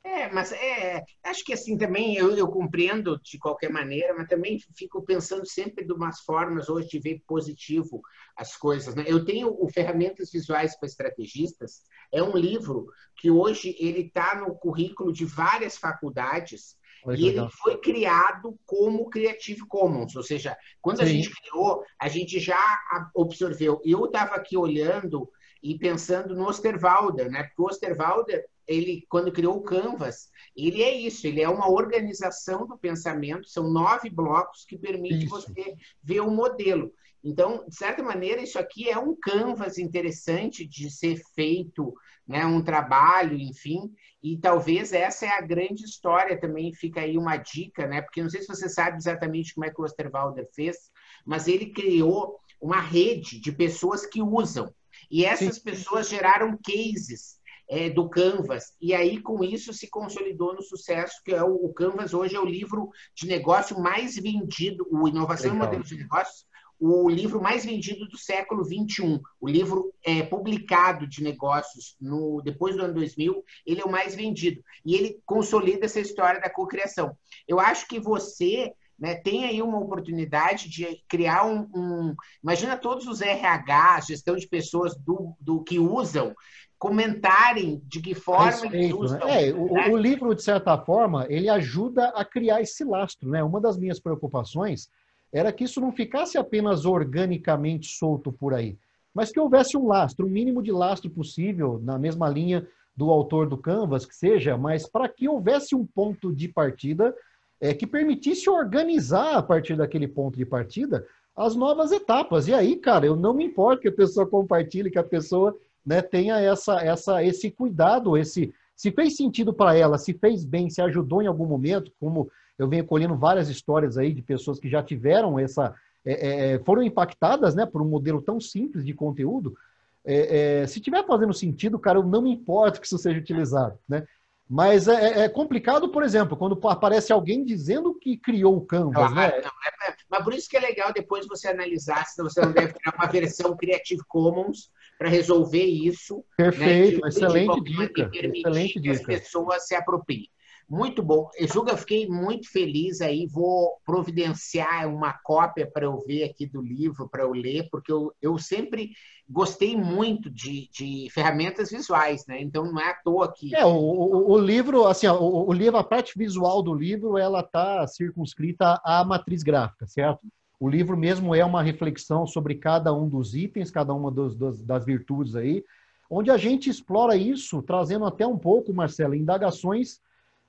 É, 0.04 0.28
mas 0.32 0.50
é, 0.50 1.04
acho 1.22 1.44
que 1.44 1.52
assim 1.52 1.78
também 1.78 2.16
eu, 2.16 2.36
eu 2.36 2.48
compreendo 2.48 3.20
de 3.22 3.38
qualquer 3.38 3.70
maneira, 3.70 4.12
mas 4.12 4.26
também 4.26 4.58
fico 4.76 5.00
pensando 5.04 5.46
sempre 5.46 5.84
de 5.84 5.92
umas 5.92 6.20
formas 6.22 6.68
hoje 6.68 6.88
de 6.88 6.98
ver 6.98 7.22
positivo 7.24 8.00
as 8.36 8.56
coisas. 8.56 8.96
Né? 8.96 9.04
Eu 9.06 9.24
tenho 9.24 9.56
o 9.56 9.68
Ferramentas 9.68 10.32
Visuais 10.32 10.76
para 10.76 10.88
Estrategistas, 10.88 11.82
é 12.12 12.20
um 12.20 12.36
livro 12.36 12.86
que 13.16 13.30
hoje 13.30 13.76
ele 13.78 14.00
está 14.00 14.34
no 14.34 14.56
currículo 14.56 15.12
de 15.12 15.24
várias 15.24 15.76
faculdades 15.78 16.76
Oi, 17.04 17.16
e 17.16 17.28
ele 17.28 17.48
foi 17.50 17.78
criado 17.78 18.58
como 18.64 19.10
Creative 19.10 19.66
Commons, 19.66 20.14
ou 20.14 20.22
seja, 20.22 20.56
quando 20.80 20.98
Sim. 20.98 21.02
a 21.02 21.06
gente 21.06 21.30
criou, 21.30 21.82
a 22.00 22.08
gente 22.08 22.38
já 22.38 22.80
absorveu. 23.16 23.80
Eu 23.84 24.04
estava 24.06 24.34
aqui 24.34 24.56
olhando 24.56 25.28
e 25.62 25.76
pensando 25.78 26.34
no 26.34 26.48
Osterwalder, 26.48 27.30
né? 27.30 27.44
Porque 27.44 27.62
o 27.62 27.66
Osterwalder 27.66 28.44
ele, 28.66 29.04
quando 29.08 29.32
criou 29.32 29.56
o 29.56 29.62
Canvas, 29.62 30.30
ele 30.56 30.82
é 30.82 30.94
isso, 30.94 31.26
ele 31.26 31.42
é 31.42 31.48
uma 31.48 31.70
organização 31.70 32.66
do 32.66 32.78
pensamento, 32.78 33.48
são 33.48 33.70
nove 33.70 34.08
blocos 34.08 34.64
que 34.64 34.78
permite 34.78 35.24
isso. 35.24 35.30
você 35.30 35.74
ver 36.02 36.20
o 36.20 36.30
modelo. 36.30 36.92
Então, 37.24 37.64
de 37.68 37.76
certa 37.76 38.02
maneira, 38.02 38.42
isso 38.42 38.58
aqui 38.58 38.88
é 38.88 38.98
um 38.98 39.14
canvas 39.14 39.78
interessante 39.78 40.66
de 40.66 40.90
ser 40.90 41.20
feito, 41.34 41.94
né, 42.26 42.44
um 42.44 42.62
trabalho, 42.62 43.36
enfim, 43.36 43.92
e 44.22 44.36
talvez 44.36 44.92
essa 44.92 45.26
é 45.26 45.30
a 45.30 45.40
grande 45.40 45.84
história 45.84 46.38
também, 46.38 46.72
fica 46.72 47.00
aí 47.00 47.16
uma 47.16 47.36
dica, 47.36 47.86
né, 47.86 48.02
porque 48.02 48.22
não 48.22 48.30
sei 48.30 48.40
se 48.40 48.48
você 48.48 48.68
sabe 48.68 48.96
exatamente 48.96 49.54
como 49.54 49.64
é 49.64 49.70
que 49.70 49.80
o 49.80 49.84
Osterwalder 49.84 50.48
fez, 50.52 50.76
mas 51.24 51.46
ele 51.46 51.66
criou 51.66 52.38
uma 52.60 52.80
rede 52.80 53.40
de 53.40 53.52
pessoas 53.52 54.06
que 54.06 54.22
usam, 54.22 54.72
e 55.10 55.24
essas 55.24 55.56
Sim. 55.56 55.62
pessoas 55.62 56.08
geraram 56.08 56.58
cases 56.64 57.40
é, 57.68 57.88
do 57.88 58.08
Canvas. 58.08 58.74
E 58.80 58.94
aí, 58.94 59.20
com 59.20 59.42
isso, 59.42 59.72
se 59.72 59.88
consolidou 59.88 60.54
no 60.54 60.62
sucesso, 60.62 61.22
que 61.24 61.32
é 61.32 61.42
o, 61.42 61.54
o 61.54 61.72
Canvas 61.72 62.12
hoje 62.12 62.36
é 62.36 62.40
o 62.40 62.44
livro 62.44 62.90
de 63.14 63.26
negócio 63.26 63.80
mais 63.80 64.16
vendido, 64.16 64.86
o 64.90 65.08
Inovação 65.08 65.52
Legal. 65.52 65.64
e 65.64 65.66
Modelos 65.66 65.88
de 65.88 65.96
Negócios, 65.96 66.46
o 66.84 67.08
livro 67.08 67.40
mais 67.40 67.64
vendido 67.64 68.08
do 68.08 68.18
século 68.18 68.64
21. 68.64 69.20
O 69.40 69.48
livro 69.48 69.94
é 70.04 70.20
publicado 70.20 71.06
de 71.06 71.22
negócios 71.22 71.94
no 72.00 72.42
depois 72.42 72.74
do 72.74 72.82
ano 72.82 72.94
2000, 72.94 73.44
ele 73.64 73.80
é 73.80 73.84
o 73.84 73.90
mais 73.90 74.16
vendido. 74.16 74.60
E 74.84 74.96
ele 74.96 75.20
consolida 75.24 75.86
essa 75.86 76.00
história 76.00 76.40
da 76.40 76.50
cocriação. 76.50 77.16
Eu 77.46 77.60
acho 77.60 77.86
que 77.86 78.00
você 78.00 78.72
né, 78.98 79.14
tem 79.14 79.44
aí 79.44 79.62
uma 79.62 79.78
oportunidade 79.78 80.68
de 80.68 81.00
criar 81.08 81.46
um, 81.46 81.68
um, 81.72 82.16
Imagina 82.42 82.76
todos 82.76 83.06
os 83.06 83.20
RH, 83.20 84.00
gestão 84.08 84.34
de 84.34 84.48
pessoas 84.48 84.96
do, 84.96 85.36
do 85.40 85.62
que 85.62 85.78
usam, 85.78 86.34
comentarem 86.78 87.80
de 87.86 88.00
que 88.00 88.12
forma 88.12 88.46
Respeito, 88.46 88.74
eles 88.74 88.88
né? 88.88 88.96
usam. 88.96 89.18
Né? 89.20 89.48
É, 89.48 89.54
o, 89.54 89.72
né? 89.72 89.88
o, 89.88 89.96
livro, 89.96 90.34
de 90.34 90.42
certa 90.42 90.76
forma, 90.76 91.26
ele 91.28 91.48
ajuda 91.48 92.08
a 92.08 92.24
criar 92.24 92.60
esse 92.60 92.82
lastro. 92.82 93.30
Né? 93.30 93.40
Uma 93.40 93.60
das 93.60 93.78
minhas 93.78 94.00
preocupações 94.00 94.90
era 95.32 95.52
que 95.52 95.64
isso 95.64 95.80
não 95.80 95.92
ficasse 95.92 96.36
apenas 96.36 96.84
organicamente 96.84 97.88
solto 97.88 98.30
por 98.30 98.52
aí, 98.52 98.76
mas 99.14 99.30
que 99.30 99.40
houvesse 99.40 99.76
um 99.76 99.86
lastro, 99.86 100.26
o 100.26 100.28
um 100.28 100.32
mínimo 100.32 100.62
de 100.62 100.70
lastro 100.70 101.10
possível, 101.10 101.80
na 101.82 101.98
mesma 101.98 102.28
linha 102.28 102.66
do 102.94 103.10
autor 103.10 103.48
do 103.48 103.56
Canvas, 103.56 104.04
que 104.04 104.14
seja, 104.14 104.56
mas 104.56 104.86
para 104.86 105.08
que 105.08 105.28
houvesse 105.28 105.74
um 105.74 105.86
ponto 105.86 106.32
de 106.32 106.48
partida 106.48 107.14
é, 107.60 107.72
que 107.72 107.86
permitisse 107.86 108.50
organizar 108.50 109.36
a 109.36 109.42
partir 109.42 109.76
daquele 109.76 110.08
ponto 110.08 110.36
de 110.36 110.44
partida 110.44 111.06
as 111.34 111.56
novas 111.56 111.92
etapas. 111.92 112.46
E 112.46 112.52
aí, 112.52 112.76
cara, 112.76 113.06
eu 113.06 113.16
não 113.16 113.32
me 113.32 113.44
importo 113.44 113.82
que 113.82 113.88
a 113.88 113.92
pessoa 113.92 114.26
compartilhe, 114.26 114.90
que 114.90 114.98
a 114.98 115.04
pessoa 115.04 115.56
né, 115.84 116.02
tenha 116.02 116.38
essa, 116.38 116.80
essa, 116.82 117.24
esse 117.24 117.50
cuidado, 117.50 118.16
esse 118.16 118.52
se 118.76 118.90
fez 118.90 119.16
sentido 119.16 119.52
para 119.52 119.76
ela, 119.76 119.96
se 119.96 120.12
fez 120.12 120.44
bem, 120.44 120.68
se 120.68 120.82
ajudou 120.82 121.22
em 121.22 121.26
algum 121.26 121.46
momento, 121.46 121.92
como 122.00 122.30
eu 122.62 122.68
venho 122.68 122.84
colhendo 122.84 123.16
várias 123.16 123.48
histórias 123.48 123.98
aí 123.98 124.12
de 124.12 124.22
pessoas 124.22 124.58
que 124.58 124.68
já 124.68 124.82
tiveram 124.82 125.38
essa, 125.38 125.74
é, 126.04 126.54
é, 126.54 126.58
foram 126.60 126.82
impactadas, 126.82 127.54
né, 127.54 127.66
por 127.66 127.82
um 127.82 127.88
modelo 127.88 128.22
tão 128.22 128.40
simples 128.40 128.84
de 128.84 128.94
conteúdo. 128.94 129.56
É, 130.04 130.60
é 130.62 130.66
se 130.66 130.80
tiver 130.80 131.04
fazendo 131.06 131.34
sentido, 131.34 131.78
cara, 131.78 131.98
eu 131.98 132.04
não 132.04 132.22
me 132.22 132.32
importo 132.32 132.80
que 132.80 132.86
isso 132.86 132.98
seja 132.98 133.18
utilizado, 133.18 133.78
né? 133.88 134.06
Mas 134.48 134.86
é, 134.86 134.92
é, 134.92 135.20
é 135.20 135.28
complicado, 135.28 135.88
por 135.88 136.02
exemplo, 136.02 136.36
quando 136.36 136.58
aparece 136.68 137.12
alguém 137.12 137.44
dizendo 137.44 137.94
que 137.94 138.16
criou 138.18 138.56
o 138.56 138.60
Canvas, 138.66 139.10
né? 139.14 139.28
Não, 139.28 139.48
é, 139.88 139.94
mas 140.10 140.24
por 140.24 140.34
isso 140.34 140.48
que 140.48 140.56
é 140.56 140.60
legal 140.60 140.92
depois 140.92 141.26
você 141.26 141.48
analisar 141.48 142.04
se 142.06 142.22
você 142.22 142.40
não 142.40 142.52
deve 142.52 142.74
criar 142.74 142.94
uma 142.94 143.06
versão 143.06 143.56
Creative 143.56 144.02
Commons 144.06 144.70
para 144.98 145.08
resolver 145.08 145.64
isso. 145.64 146.16
Né, 146.16 146.22
Perfeito, 146.36 147.00
né, 147.00 147.08
excelente 147.08 147.60
dica. 147.62 148.10
Excelente 148.12 148.72
que 148.74 148.80
dica. 148.80 148.94
as 148.94 149.02
pessoas 149.02 149.66
se 149.66 149.74
apropriem. 149.74 150.28
Muito 150.72 151.02
bom. 151.02 151.28
Juga, 151.52 151.76
fiquei 151.76 152.08
muito 152.08 152.50
feliz 152.50 153.02
aí. 153.02 153.26
Vou 153.26 153.76
providenciar 153.84 154.88
uma 154.88 155.12
cópia 155.12 155.70
para 155.70 155.84
eu 155.84 155.98
ver 155.98 156.24
aqui 156.24 156.46
do 156.46 156.62
livro, 156.62 157.10
para 157.10 157.24
eu 157.24 157.32
ler, 157.34 157.68
porque 157.70 157.92
eu, 157.92 158.10
eu 158.22 158.38
sempre 158.38 158.92
gostei 159.28 159.76
muito 159.76 160.30
de, 160.30 160.70
de 160.72 161.10
ferramentas 161.12 161.68
visuais, 161.70 162.24
né? 162.26 162.40
Então 162.40 162.64
não 162.64 162.80
é 162.80 162.88
à 162.88 162.94
toa 162.94 163.30
que. 163.30 163.54
É, 163.54 163.66
o, 163.66 163.68
o, 163.68 164.32
o 164.32 164.38
livro, 164.38 164.86
assim, 164.86 165.06
ó, 165.06 165.20
o, 165.20 165.50
o, 165.50 165.52
livro, 165.52 165.76
a 165.76 165.84
parte 165.84 166.16
visual 166.16 166.62
do 166.62 166.72
livro, 166.72 167.18
ela 167.18 167.40
está 167.40 167.86
circunscrita 167.86 168.80
à 168.82 169.04
matriz 169.04 169.42
gráfica, 169.42 169.86
certo? 169.86 170.26
O 170.58 170.70
livro 170.70 170.96
mesmo 170.96 171.34
é 171.34 171.44
uma 171.44 171.62
reflexão 171.62 172.26
sobre 172.26 172.54
cada 172.54 172.94
um 172.94 173.06
dos 173.06 173.34
itens, 173.34 173.70
cada 173.70 173.92
uma 173.92 174.10
dos, 174.10 174.34
dos, 174.34 174.62
das 174.62 174.86
virtudes 174.86 175.36
aí, 175.36 175.62
onde 176.08 176.30
a 176.30 176.38
gente 176.38 176.70
explora 176.70 177.14
isso, 177.14 177.60
trazendo 177.60 178.06
até 178.06 178.26
um 178.26 178.38
pouco, 178.38 178.72
Marcelo, 178.72 179.14
indagações. 179.14 180.00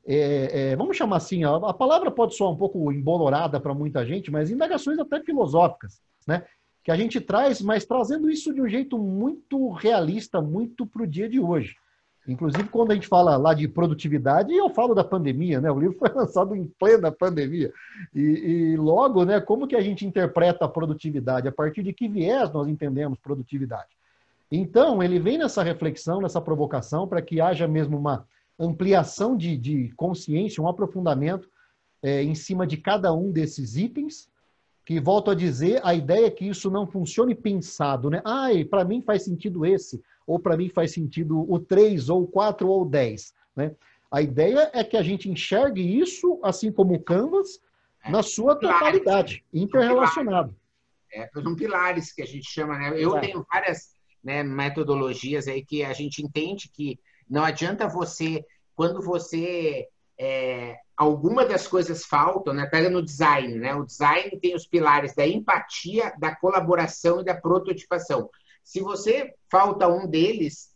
É, 0.05 0.71
é, 0.71 0.75
vamos 0.75 0.97
chamar 0.97 1.17
assim, 1.17 1.43
a, 1.43 1.55
a 1.55 1.73
palavra 1.73 2.11
pode 2.11 2.35
soar 2.35 2.51
um 2.51 2.57
pouco 2.57 2.91
embolorada 2.91 3.59
para 3.59 3.73
muita 3.73 4.05
gente, 4.05 4.29
mas 4.29 4.51
indagações 4.51 4.99
até 4.99 5.21
filosóficas, 5.21 6.01
né? 6.27 6.43
Que 6.83 6.91
a 6.91 6.95
gente 6.97 7.21
traz, 7.21 7.61
mas 7.61 7.85
trazendo 7.85 8.29
isso 8.29 8.53
de 8.53 8.61
um 8.61 8.67
jeito 8.67 8.97
muito 8.97 9.71
realista, 9.71 10.41
muito 10.41 10.85
para 10.85 11.03
o 11.03 11.07
dia 11.07 11.29
de 11.29 11.39
hoje. 11.39 11.75
Inclusive, 12.27 12.69
quando 12.69 12.91
a 12.91 12.95
gente 12.95 13.07
fala 13.07 13.35
lá 13.35 13.53
de 13.53 13.67
produtividade, 13.67 14.53
eu 14.53 14.69
falo 14.69 14.93
da 14.93 15.03
pandemia, 15.03 15.59
né? 15.59 15.69
O 15.71 15.79
livro 15.79 15.97
foi 15.99 16.09
lançado 16.09 16.55
em 16.55 16.65
plena 16.79 17.11
pandemia. 17.11 17.71
E, 18.13 18.21
e, 18.21 18.77
logo, 18.77 19.25
né, 19.25 19.39
como 19.41 19.67
que 19.67 19.75
a 19.75 19.81
gente 19.81 20.05
interpreta 20.05 20.65
a 20.65 20.69
produtividade? 20.69 21.47
A 21.47 21.51
partir 21.51 21.83
de 21.83 21.93
que 21.93 22.07
viés 22.07 22.51
nós 22.51 22.67
entendemos 22.67 23.19
produtividade? 23.19 23.89
Então, 24.51 25.01
ele 25.01 25.19
vem 25.19 25.37
nessa 25.37 25.63
reflexão, 25.63 26.21
nessa 26.21 26.39
provocação, 26.39 27.07
para 27.07 27.21
que 27.21 27.41
haja 27.41 27.67
mesmo 27.67 27.97
uma 27.97 28.25
ampliação 28.63 29.35
de, 29.35 29.57
de 29.57 29.93
consciência, 29.95 30.61
um 30.61 30.67
aprofundamento 30.67 31.49
é, 32.01 32.23
em 32.23 32.35
cima 32.35 32.65
de 32.67 32.77
cada 32.77 33.13
um 33.13 33.31
desses 33.31 33.75
itens, 33.75 34.29
que, 34.85 34.99
volto 34.99 35.31
a 35.31 35.35
dizer, 35.35 35.79
a 35.83 35.93
ideia 35.93 36.27
é 36.27 36.31
que 36.31 36.45
isso 36.45 36.69
não 36.69 36.85
funcione 36.85 37.33
pensado, 37.33 38.09
né? 38.09 38.21
Ah, 38.25 38.49
para 38.69 38.83
mim 38.83 39.01
faz 39.01 39.23
sentido 39.23 39.65
esse 39.65 40.03
ou 40.25 40.39
para 40.39 40.57
mim 40.57 40.69
faz 40.69 40.91
sentido 40.91 41.39
o 41.51 41.59
3, 41.59 42.09
ou 42.09 42.27
4, 42.27 42.67
ou 42.67 42.85
10. 42.85 43.33
Né? 43.55 43.75
A 44.11 44.21
ideia 44.21 44.69
é 44.73 44.83
que 44.83 44.97
a 44.97 45.03
gente 45.03 45.29
enxergue 45.29 45.81
isso, 45.81 46.39
assim 46.43 46.71
como 46.71 46.93
o 46.93 47.03
Canvas, 47.03 47.59
é, 48.03 48.11
na 48.11 48.23
sua 48.23 48.55
totalidade, 48.55 49.43
interrelacionado. 49.53 50.55
É, 51.11 51.29
são 51.33 51.55
pilares 51.55 52.11
que 52.11 52.21
a 52.21 52.25
gente 52.25 52.49
chama, 52.49 52.77
né? 52.77 52.93
Eu 52.97 53.19
tenho 53.19 53.45
várias 53.51 53.93
né, 54.23 54.43
metodologias 54.43 55.47
aí 55.47 55.63
que 55.63 55.83
a 55.83 55.93
gente 55.93 56.23
entende 56.23 56.69
que 56.69 56.99
não 57.33 57.43
adianta 57.43 57.87
você, 57.87 58.45
quando 58.75 59.01
você 59.01 59.87
é, 60.19 60.77
alguma 60.95 61.43
das 61.43 61.67
coisas 61.67 62.05
faltam, 62.05 62.53
né? 62.53 62.67
Pega 62.67 62.91
no 62.91 63.01
design, 63.01 63.55
né? 63.55 63.73
O 63.73 63.83
design 63.83 64.39
tem 64.39 64.53
os 64.53 64.67
pilares 64.67 65.15
da 65.15 65.25
empatia, 65.25 66.13
da 66.19 66.35
colaboração 66.35 67.21
e 67.21 67.25
da 67.25 67.33
prototipação. 67.33 68.29
Se 68.63 68.81
você 68.81 69.33
falta 69.49 69.87
um 69.87 70.05
deles, 70.05 70.69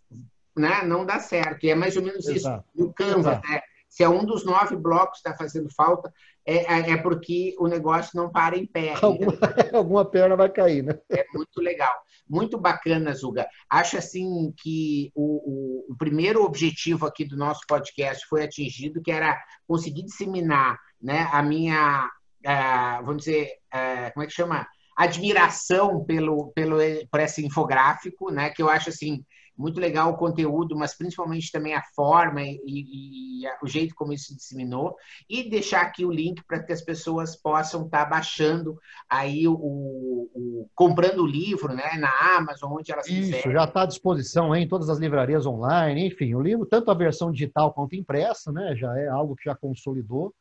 né, 0.55 0.81
não 0.83 1.05
dá 1.05 1.19
certo. 1.19 1.63
E 1.63 1.69
é 1.69 1.75
mais 1.75 1.95
ou 1.95 2.01
menos 2.01 2.27
Exato. 2.27 2.65
isso 2.73 2.83
no 2.87 2.91
Canva. 2.91 3.39
Né? 3.47 3.61
Se 3.87 4.03
é 4.03 4.09
um 4.09 4.25
dos 4.25 4.43
nove 4.43 4.75
blocos 4.75 5.19
está 5.19 5.35
fazendo 5.35 5.69
falta, 5.69 6.11
é, 6.43 6.73
é, 6.73 6.91
é 6.93 6.97
porque 6.97 7.55
o 7.59 7.67
negócio 7.67 8.19
não 8.19 8.31
para 8.31 8.57
em 8.57 8.65
pé. 8.65 8.95
Alguma, 8.99 9.33
alguma 9.77 10.05
perna 10.05 10.35
vai 10.35 10.49
cair, 10.49 10.81
né? 10.81 10.99
É 11.11 11.23
muito 11.35 11.61
legal. 11.61 11.93
Muito 12.29 12.57
bacana, 12.57 13.13
Zuga. 13.13 13.47
Acho 13.69 13.97
assim 13.97 14.53
que 14.57 15.11
o, 15.15 15.85
o, 15.89 15.93
o 15.93 15.97
primeiro 15.97 16.43
objetivo 16.43 17.05
aqui 17.05 17.25
do 17.25 17.37
nosso 17.37 17.61
podcast 17.67 18.25
foi 18.27 18.43
atingido, 18.43 19.01
que 19.01 19.11
era 19.11 19.39
conseguir 19.67 20.03
disseminar 20.03 20.77
né, 21.01 21.27
a 21.31 21.41
minha, 21.41 22.05
uh, 22.45 23.05
vamos 23.05 23.23
dizer, 23.23 23.51
uh, 23.73 24.13
como 24.13 24.23
é 24.23 24.27
que 24.27 24.33
chama? 24.33 24.67
admiração 24.97 26.03
pelo, 26.03 26.51
pelo 26.53 26.77
por 27.11 27.19
esse 27.19 27.45
infográfico, 27.45 28.31
né? 28.31 28.49
Que 28.49 28.63
eu 28.63 28.67
acho 28.69 28.89
assim 28.89 29.23
muito 29.57 29.79
legal 29.79 30.11
o 30.11 30.17
conteúdo, 30.17 30.75
mas 30.75 30.95
principalmente 30.95 31.51
também 31.51 31.73
a 31.73 31.81
forma 31.95 32.41
e, 32.41 32.59
e, 32.65 33.43
e 33.43 33.47
o 33.61 33.67
jeito 33.67 33.95
como 33.95 34.13
isso 34.13 34.27
se 34.27 34.35
disseminou 34.35 34.95
e 35.29 35.49
deixar 35.49 35.81
aqui 35.81 36.05
o 36.05 36.11
link 36.11 36.43
para 36.43 36.61
que 36.61 36.71
as 36.71 36.81
pessoas 36.81 37.35
possam 37.35 37.85
estar 37.85 38.03
tá 38.03 38.09
baixando 38.09 38.77
aí 39.09 39.47
o, 39.47 39.53
o, 39.53 40.69
comprando 40.75 41.23
o 41.23 41.27
livro, 41.27 41.73
né? 41.73 41.97
Na 41.97 42.37
Amazon, 42.37 42.73
onde 42.73 42.91
elas 42.91 43.07
isso, 43.07 43.31
quiserem. 43.31 43.51
já 43.51 43.63
está 43.63 43.81
à 43.81 43.85
disposição 43.85 44.55
hein, 44.55 44.65
em 44.65 44.67
todas 44.67 44.89
as 44.89 44.99
livrarias 44.99 45.45
online, 45.45 46.07
enfim, 46.07 46.35
o 46.35 46.41
livro 46.41 46.65
tanto 46.65 46.91
a 46.91 46.93
versão 46.93 47.31
digital 47.31 47.73
quanto 47.73 47.95
impressa, 47.95 48.51
né? 48.51 48.75
Já 48.75 48.95
é 48.97 49.07
algo 49.07 49.35
que 49.35 49.45
já 49.45 49.55
consolidou 49.55 50.33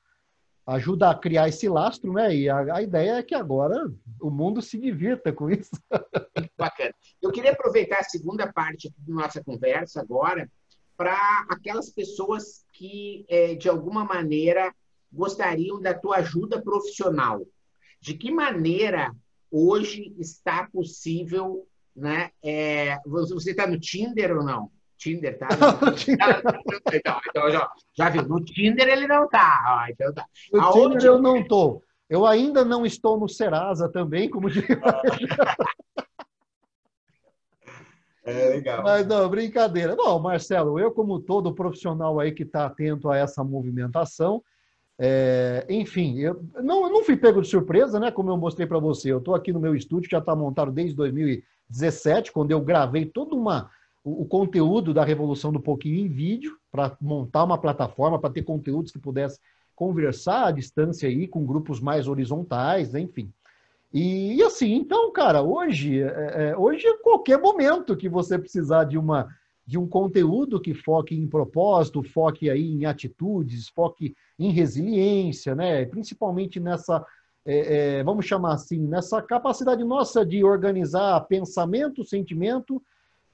ajuda 0.67 1.11
a 1.11 1.15
criar 1.15 1.49
esse 1.49 1.69
lastro, 1.69 2.13
né? 2.13 2.35
E 2.35 2.49
a, 2.49 2.77
a, 2.77 2.83
ideia 2.83 3.19
é 3.19 3.23
que 3.23 3.35
agora 3.35 3.89
o 4.21 4.31
mundo 4.31 4.61
se 4.61 4.77
divirta 4.77 5.33
com 5.33 5.49
isso. 5.49 5.71
Bacana. 6.59 6.93
Eu 7.23 7.31
queria 7.31 7.53
aproveitar 7.53 8.01
a 8.01 8.05
segunda 8.05 8.53
parte 8.53 8.93
da 8.99 9.15
nossa 9.15 9.43
conversa 9.43 10.01
agora 10.01 10.51
para 10.97 11.47
aquelas 11.49 11.91
pessoas 11.91 12.65
que, 12.73 13.25
é, 13.29 13.55
de 13.55 13.69
alguma 13.69 14.05
maneira, 14.05 14.75
gostariam 15.13 15.81
da 15.81 15.95
tua 15.95 16.17
ajuda 16.17 16.61
profissional. 16.61 17.47
De 18.01 18.15
que 18.15 18.31
maneira 18.33 19.15
hoje 19.51 20.15
está 20.19 20.69
possível, 20.73 21.67
né? 21.95 22.31
É, 22.43 22.99
você 23.07 23.51
está 23.51 23.67
no 23.67 23.79
Tinder 23.79 24.37
ou 24.37 24.43
não? 24.43 24.71
Tinder, 24.97 25.39
tá? 25.39 25.49
então, 26.95 27.21
então 27.29 27.51
já, 27.51 27.71
já 27.97 28.09
viu, 28.11 28.23
no 28.23 28.45
Tinder 28.45 28.89
ele 28.89 29.07
não 29.07 29.29
tá. 29.29 29.85
Ó, 29.85 29.91
então 29.91 30.13
tá. 30.13 30.27
No 30.53 30.61
Aonde... 30.61 30.99
Tinder 30.99 31.07
eu 31.07 31.21
não 31.21 31.47
tô. 31.47 31.83
Eu 32.09 32.25
ainda 32.25 32.65
não 32.65 32.87
estou 32.87 33.19
no 33.19 33.29
Serasa 33.29 33.89
também, 33.89 34.31
como 34.31 34.51
diria. 34.51 34.81
É 38.27 38.49
legal. 38.49 38.83
Mas 38.83 39.07
não, 39.07 39.29
brincadeira. 39.29 39.95
Bom, 39.95 40.19
Marcelo, 40.19 40.81
eu, 40.81 40.91
como 40.91 41.21
todo 41.21 41.55
profissional 41.55 42.19
aí 42.19 42.33
que 42.33 42.43
está 42.43 42.67
atento 42.67 43.09
a 43.09 43.17
essa 43.17 43.45
movimentação, 43.45 44.43
é, 44.99 45.65
enfim, 45.71 46.19
eu 46.19 46.43
não, 46.57 46.87
eu 46.87 46.91
não 46.91 47.05
fui 47.05 47.17
pego 47.17 47.41
de 47.41 47.49
surpresa, 47.49 48.01
né? 48.01 48.11
Como 48.11 48.29
eu 48.29 48.37
mostrei 48.37 48.67
para 48.67 48.81
você. 48.81 49.13
Eu 49.13 49.19
estou 49.19 49.35
aqui 49.35 49.53
no 49.53 49.61
meu 49.61 49.77
estúdio, 49.77 50.11
já 50.11 50.19
está 50.19 50.35
montado 50.35 50.73
desde 50.73 50.97
2017, 50.97 52.33
quando 52.33 52.51
eu 52.51 52.61
gravei 52.61 53.07
toda 53.07 53.37
uma 53.37 53.71
o, 54.07 54.25
conteúdo 54.25 54.95
da 54.95 55.05
Revolução 55.05 55.51
do 55.51 55.59
Pouquinho 55.59 55.99
em 55.99 56.09
vídeo, 56.09 56.57
para 56.71 56.97
montar 57.01 57.43
uma 57.43 57.59
plataforma, 57.59 58.21
para 58.21 58.33
ter 58.33 58.43
conteúdos 58.43 58.93
que 58.93 59.01
pudesse 59.01 59.41
conversar 59.75 60.47
à 60.47 60.51
distância 60.53 61.09
aí 61.09 61.27
com 61.27 61.45
grupos 61.45 61.81
mais 61.81 62.07
horizontais, 62.07 62.95
enfim. 62.95 63.33
E, 63.93 64.35
e 64.35 64.43
assim, 64.45 64.75
então, 64.75 65.13
cara, 65.13 65.43
hoje, 65.43 66.01
é, 66.01 66.51
é, 66.51 66.57
hoje 66.57 66.87
é 66.87 66.97
qualquer 66.99 67.39
momento 67.41 67.97
que 67.97 68.09
você 68.09 68.39
precisar 68.39 68.85
de 68.85 68.97
uma 68.97 69.29
de 69.67 69.77
um 69.77 69.89
conteúdo 69.89 70.61
que 70.61 70.73
foque 70.73 71.17
em 71.17 71.27
propósito, 71.27 72.01
foque 72.01 72.49
aí 72.49 72.71
em 72.71 72.85
atitudes, 72.85 73.69
foque 73.69 74.15
em 74.39 74.53
resiliência, 74.53 75.57
né? 75.57 75.85
Principalmente 75.87 76.61
nessa, 76.61 77.05
é, 77.45 77.97
é, 77.99 78.05
vamos 78.05 78.25
chamar 78.25 78.55
assim, 78.55 78.79
nessa 78.87 79.21
capacidade 79.21 79.83
nossa 79.83 80.25
de 80.25 80.45
organizar 80.45 81.21
pensamento, 81.23 82.05
sentimento, 82.05 82.81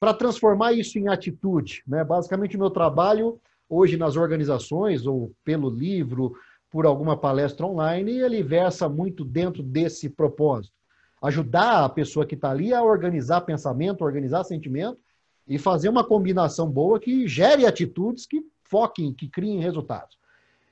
para 0.03 0.13
transformar 0.13 0.73
isso 0.73 0.99
em 0.99 1.07
atitude, 1.07 1.85
né? 1.87 2.03
Basicamente, 2.03 2.57
o 2.57 2.59
meu 2.59 2.71
trabalho 2.71 3.41
hoje 3.69 3.97
nas 3.97 4.17
organizações, 4.17 5.07
ou 5.07 5.31
pelo 5.45 5.71
livro, 5.71 6.35
por 6.69 6.87
alguma 6.87 7.17
palestra 7.17 7.65
online, 7.65 8.11
ele 8.11 8.43
versa 8.43 8.89
muito 8.89 9.25
dentro 9.25 9.63
desse 9.63 10.09
propósito. 10.09 10.75
Ajudar 11.23 11.85
a 11.85 11.89
pessoa 11.89 12.27
que 12.27 12.35
está 12.35 12.51
ali 12.51 12.75
a 12.75 12.83
organizar 12.83 13.43
pensamento, 13.43 14.03
organizar 14.03 14.43
sentimento 14.43 14.99
e 15.47 15.57
fazer 15.57 15.89
uma 15.89 16.03
combinação 16.03 16.69
boa 16.69 16.99
que 16.99 17.29
gere 17.29 17.65
atitudes 17.65 18.27
que 18.27 18.45
foquem, 18.65 19.15
que 19.15 19.29
criem 19.29 19.61
resultados. 19.61 20.19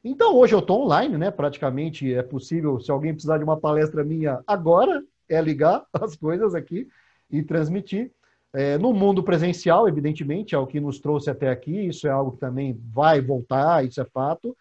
Então, 0.02 0.34
hoje 0.34 0.56
eu 0.56 0.58
estou 0.58 0.82
online, 0.82 1.16
né? 1.16 1.30
Praticamente 1.30 2.12
é 2.12 2.20
possível, 2.24 2.80
se 2.80 2.90
alguém 2.90 3.12
precisar 3.12 3.38
de 3.38 3.44
uma 3.44 3.60
palestra 3.60 4.02
minha 4.02 4.42
agora, 4.44 5.04
é 5.28 5.40
ligar 5.40 5.86
as 5.94 6.16
coisas 6.16 6.52
aqui 6.52 6.88
e 7.30 7.44
transmitir. 7.44 8.10
É, 8.52 8.76
no 8.78 8.92
mundo 8.92 9.22
presencial, 9.22 9.88
evidentemente, 9.88 10.54
é 10.54 10.58
o 10.58 10.66
que 10.66 10.80
nos 10.80 10.98
trouxe 10.98 11.30
até 11.30 11.48
aqui, 11.48 11.86
isso 11.86 12.06
é 12.06 12.10
algo 12.10 12.32
que 12.32 12.38
também 12.38 12.78
vai 12.92 13.20
voltar, 13.20 13.84
isso 13.84 14.00
é 14.00 14.04
fato. 14.04 14.56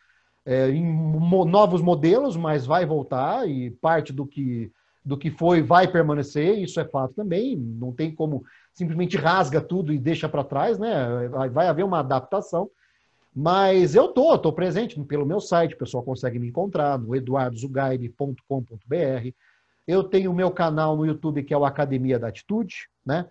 É, 0.46 0.70
em 0.70 0.86
mo 0.86 1.46
novos 1.46 1.82
modelos, 1.82 2.38
mas 2.38 2.66
vai 2.66 2.86
voltar, 2.86 3.50
e 3.50 3.72
parte 3.72 4.14
do 4.14 4.26
que, 4.26 4.72
do 5.04 5.18
que 5.18 5.32
foi 5.32 5.62
vai 5.62 5.88
permanecer, 5.88 6.60
isso 6.60 6.80
é 6.80 6.86
fato 6.86 7.16
também. 7.16 7.56
Não 7.56 7.92
tem 7.92 8.14
como 8.14 8.44
simplesmente 8.74 9.18
rasga 9.18 9.60
tudo 9.60 9.92
e 9.92 9.98
deixa 9.98 10.30
para 10.30 10.44
trás, 10.44 10.78
né? 10.78 11.28
Vai 11.52 11.68
haver 11.68 11.84
uma 11.84 12.00
adaptação. 12.00 12.70
Mas 13.36 13.96
eu 13.96 14.08
tô, 14.10 14.38
tô 14.38 14.52
presente 14.52 15.00
pelo 15.04 15.26
meu 15.26 15.40
site, 15.40 15.76
o 15.76 15.78
pessoal 15.78 16.04
consegue 16.04 16.40
me 16.40 16.48
encontrar 16.48 16.98
no 16.98 17.16
eduardozugaib.com.br. 17.16 19.30
Eu 19.88 20.04
tenho 20.04 20.32
o 20.32 20.36
meu 20.36 20.52
canal 20.52 20.96
no 20.96 21.06
YouTube 21.06 21.44
que 21.44 21.54
é 21.54 21.58
o 21.58 21.66
Academia 21.66 22.20
da 22.20 22.28
Atitude, 22.28 22.90
né? 23.06 23.28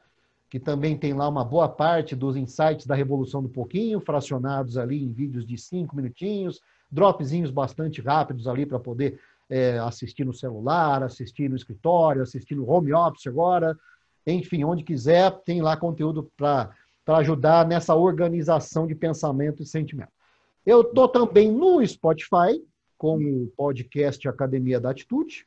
Que 0.49 0.59
também 0.59 0.97
tem 0.97 1.13
lá 1.13 1.29
uma 1.29 1.45
boa 1.45 1.69
parte 1.69 2.17
dos 2.17 2.37
insights 2.37 2.87
da 2.87 2.95
Revolução 2.95 3.43
do 3.43 3.49
Pouquinho, 3.49 4.01
fracionados 4.01 4.79
ali 4.79 5.03
em 5.03 5.13
vídeos 5.13 5.47
de 5.47 5.59
cinco 5.59 5.95
minutinhos, 5.95 6.61
dropzinhos 6.91 7.51
bastante 7.51 8.01
rápidos 8.01 8.49
ali 8.49 8.65
para 8.65 8.79
poder 8.79 9.21
é, 9.51 9.79
assistir 9.79 10.25
no 10.25 10.33
celular, 10.33 11.03
assistir 11.03 11.49
no 11.49 11.57
escritório, 11.57 12.23
assistir 12.23 12.55
no 12.55 12.69
home 12.69 12.93
office 12.93 13.27
agora, 13.27 13.77
enfim, 14.27 14.65
onde 14.65 14.85
quiser, 14.85 15.31
tem 15.45 15.63
lá 15.63 15.77
conteúdo 15.77 16.31
para 16.37 16.71
ajudar 17.07 17.67
nessa 17.67 17.95
organização 17.95 18.87
de 18.87 18.95
pensamento 18.95 19.63
e 19.63 19.67
sentimento. 19.67 20.13
Eu 20.67 20.83
estou 20.83 21.09
também 21.09 21.51
no 21.51 21.85
Spotify, 21.87 22.63
com 22.99 23.17
o 23.17 23.47
podcast 23.57 24.29
Academia 24.29 24.81
da 24.81 24.91
Atitude, 24.91 25.47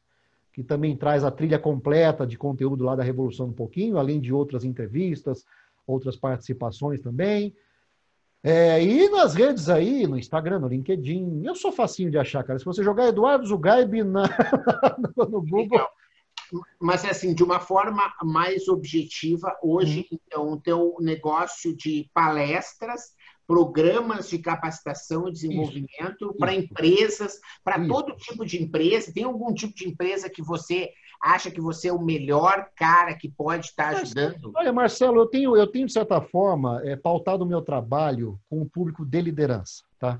que 0.54 0.64
também 0.64 0.96
traz 0.96 1.24
a 1.24 1.32
trilha 1.32 1.58
completa 1.58 2.28
de 2.28 2.38
conteúdo 2.38 2.84
lá 2.84 2.96
da 2.96 3.04
Revolução 3.04 3.48
um 3.48 3.54
pouquinho, 3.54 3.98
além 3.98 4.20
de 4.20 4.34
outras 4.34 4.64
entrevistas, 4.64 5.46
outras 5.88 6.16
participações 6.16 7.00
também. 7.00 7.56
É, 8.44 8.84
e 8.84 9.08
nas 9.10 9.36
redes 9.36 9.70
aí, 9.70 10.08
no 10.08 10.18
Instagram, 10.18 10.60
no 10.60 10.68
LinkedIn, 10.68 11.44
eu 11.46 11.56
sou 11.56 11.72
facinho 11.72 12.10
de 12.10 12.18
achar, 12.18 12.44
cara. 12.44 12.58
Se 12.58 12.66
você 12.66 12.84
jogar 12.84 13.08
Eduardo 13.08 13.46
Zugaib 13.46 14.04
na, 14.04 14.24
no 15.30 15.42
Google, 15.42 15.88
mas 16.80 17.06
assim, 17.06 17.34
de 17.34 17.44
uma 17.44 17.60
forma 17.60 18.12
mais 18.24 18.68
objetiva, 18.68 19.56
hoje, 19.62 20.08
uhum. 20.12 20.20
então, 20.26 20.52
o 20.52 20.60
teu 20.60 20.96
negócio 21.00 21.76
de 21.76 22.10
palestras, 22.14 23.14
programas 23.48 24.30
de 24.30 24.40
capacitação 24.40 25.28
e 25.28 25.32
desenvolvimento 25.32 26.34
para 26.38 26.54
empresas, 26.54 27.40
para 27.64 27.86
todo 27.86 28.16
tipo 28.16 28.46
de 28.46 28.62
empresa. 28.62 29.14
Tem 29.14 29.24
algum 29.24 29.54
tipo 29.54 29.76
de 29.76 29.88
empresa 29.88 30.30
que 30.30 30.42
você 30.42 30.90
acha 31.22 31.52
que 31.52 31.62
você 31.62 31.90
é 31.90 31.94
o 31.94 32.02
melhor 32.02 32.70
cara 32.76 33.14
que 33.14 33.30
pode 33.30 33.68
estar 33.68 33.90
ajudando? 33.90 34.52
Olha, 34.56 34.74
Marcelo, 34.74 35.22
eu 35.22 35.28
tenho, 35.28 35.56
eu 35.56 35.68
tenho 35.68 35.86
de 35.86 35.94
certa 35.94 36.20
forma, 36.20 36.82
é, 36.84 36.96
pautado 36.96 37.44
o 37.44 37.48
meu 37.48 37.62
trabalho 37.62 38.40
com 38.50 38.62
o 38.62 38.70
público 38.70 39.06
de 39.06 39.22
liderança, 39.22 39.84
tá? 40.00 40.20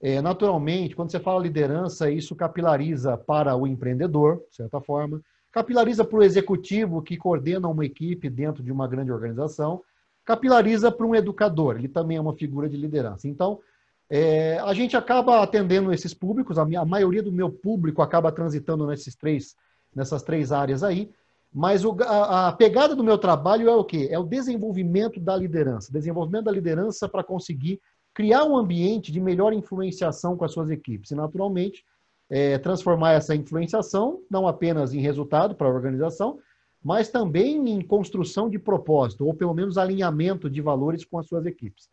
É, 0.00 0.20
naturalmente, 0.20 0.96
quando 0.96 1.12
você 1.12 1.20
fala 1.20 1.40
liderança, 1.40 2.10
isso 2.10 2.34
capilariza 2.34 3.16
para 3.16 3.54
o 3.54 3.68
empreendedor, 3.68 4.42
de 4.50 4.56
certa 4.56 4.80
forma, 4.80 5.22
capilariza 5.52 6.04
para 6.04 6.18
o 6.18 6.22
executivo 6.24 7.02
que 7.02 7.16
coordena 7.16 7.68
uma 7.68 7.86
equipe 7.86 8.28
dentro 8.28 8.64
de 8.64 8.72
uma 8.72 8.88
grande 8.88 9.12
organização, 9.12 9.80
capilariza 10.24 10.90
para 10.90 11.06
um 11.06 11.14
educador, 11.14 11.76
ele 11.76 11.88
também 11.88 12.16
é 12.16 12.20
uma 12.20 12.34
figura 12.34 12.68
de 12.68 12.76
liderança. 12.76 13.26
Então, 13.28 13.60
é, 14.08 14.58
a 14.58 14.74
gente 14.74 14.96
acaba 14.96 15.42
atendendo 15.42 15.92
esses 15.92 16.12
públicos, 16.12 16.58
a, 16.58 16.64
minha, 16.64 16.80
a, 16.80 16.84
maioria 16.84 17.22
do 17.22 17.32
meu 17.32 17.50
público 17.50 18.02
acaba 18.02 18.30
transitando 18.30 18.86
nesses 18.86 19.14
três, 19.14 19.56
nessas 19.94 20.22
três 20.22 20.52
áreas 20.52 20.84
aí, 20.84 21.10
mas 21.52 21.84
o, 21.84 21.96
a, 22.02 22.48
a, 22.48 22.52
pegada 22.52 22.94
do 22.94 23.04
meu 23.04 23.18
trabalho 23.18 23.68
é 23.68 23.74
o 23.74 23.84
quê? 23.84 24.08
É 24.10 24.18
o 24.18 24.24
desenvolvimento 24.24 25.18
da 25.18 25.36
liderança, 25.36 25.92
desenvolvimento 25.92 26.44
da 26.44 26.52
liderança 26.52 27.08
para 27.08 27.24
conseguir 27.24 27.80
criar 28.14 28.44
um 28.44 28.56
ambiente 28.56 29.10
de 29.10 29.20
melhor 29.20 29.52
influenciação 29.52 30.36
com 30.36 30.44
as 30.44 30.52
suas 30.52 30.70
equipes. 30.70 31.10
E, 31.10 31.14
naturalmente, 31.14 31.84
é, 32.28 32.58
transformar 32.58 33.12
essa 33.12 33.34
influenciação 33.34 34.20
não 34.30 34.46
apenas 34.46 34.94
em 34.94 35.00
resultado 35.00 35.54
para 35.54 35.66
a 35.66 35.72
organização, 35.72 36.38
mas 36.82 37.08
também 37.08 37.68
em 37.70 37.80
construção 37.80 38.50
de 38.50 38.58
propósito, 38.58 39.26
ou 39.26 39.34
pelo 39.34 39.54
menos 39.54 39.78
alinhamento 39.78 40.50
de 40.50 40.60
valores 40.60 41.04
com 41.04 41.18
as 41.18 41.26
suas 41.26 41.46
equipes. 41.46 41.88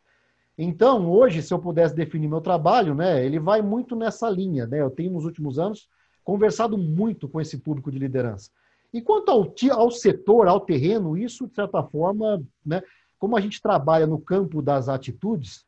Então, 0.58 1.10
hoje, 1.10 1.42
se 1.42 1.54
eu 1.54 1.60
pudesse 1.60 1.96
definir 1.96 2.28
meu 2.28 2.42
trabalho, 2.42 2.94
né, 2.94 3.26
ele 3.26 3.40
vai 3.40 3.62
muito 3.62 3.96
nessa 3.96 4.30
linha. 4.30 4.68
Né? 4.68 4.82
Eu 4.82 4.90
tenho, 4.90 5.14
nos 5.14 5.24
últimos 5.24 5.58
anos, 5.58 5.88
conversado 6.24 6.78
muito 6.78 7.30
com 7.30 7.40
esse 7.40 7.58
público 7.58 7.92
de 7.92 7.98
liderança. 7.98 8.52
E 8.92 9.02
quanto 9.02 9.30
ao, 9.30 9.54
ao 9.72 9.92
setor, 9.92 10.48
ao 10.48 10.60
terreno, 10.60 11.16
isso, 11.16 11.48
de 11.48 11.54
certa 11.56 11.82
forma, 11.84 12.44
né, 12.66 12.82
como 13.18 13.38
a 13.38 13.42
gente 13.42 13.62
trabalha 13.62 14.08
no 14.08 14.20
campo 14.20 14.62
das 14.62 14.90
atitudes, 14.90 15.64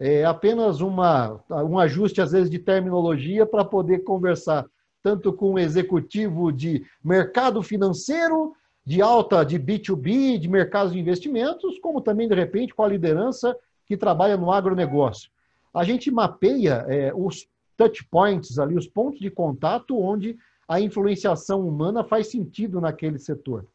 é 0.00 0.24
apenas 0.24 0.80
uma, 0.80 1.40
um 1.48 1.78
ajuste, 1.78 2.20
às 2.20 2.32
vezes, 2.32 2.50
de 2.50 2.58
terminologia 2.58 3.46
para 3.46 3.64
poder 3.64 4.00
conversar 4.00 4.66
tanto 5.02 5.32
com 5.32 5.52
o 5.52 5.58
executivo 5.58 6.50
de 6.50 6.84
mercado 7.04 7.62
financeiro, 7.62 8.54
de 8.84 9.00
alta 9.00 9.44
de 9.44 9.58
B2B, 9.58 10.38
de 10.38 10.48
mercados 10.48 10.92
de 10.92 10.98
investimentos, 10.98 11.78
como 11.78 12.00
também, 12.00 12.28
de 12.28 12.34
repente, 12.34 12.74
com 12.74 12.82
a 12.82 12.88
liderança 12.88 13.56
que 13.86 13.96
trabalha 13.96 14.36
no 14.36 14.50
agronegócio. 14.50 15.30
A 15.72 15.84
gente 15.84 16.10
mapeia 16.10 16.84
é, 16.88 17.12
os 17.14 17.46
touch 17.76 18.04
points 18.10 18.58
ali, 18.58 18.76
os 18.76 18.86
pontos 18.86 19.20
de 19.20 19.30
contato 19.30 19.98
onde 19.98 20.36
a 20.68 20.80
influenciação 20.80 21.66
humana 21.66 22.04
faz 22.04 22.28
sentido 22.28 22.80
naquele 22.80 23.18
setor 23.18 23.66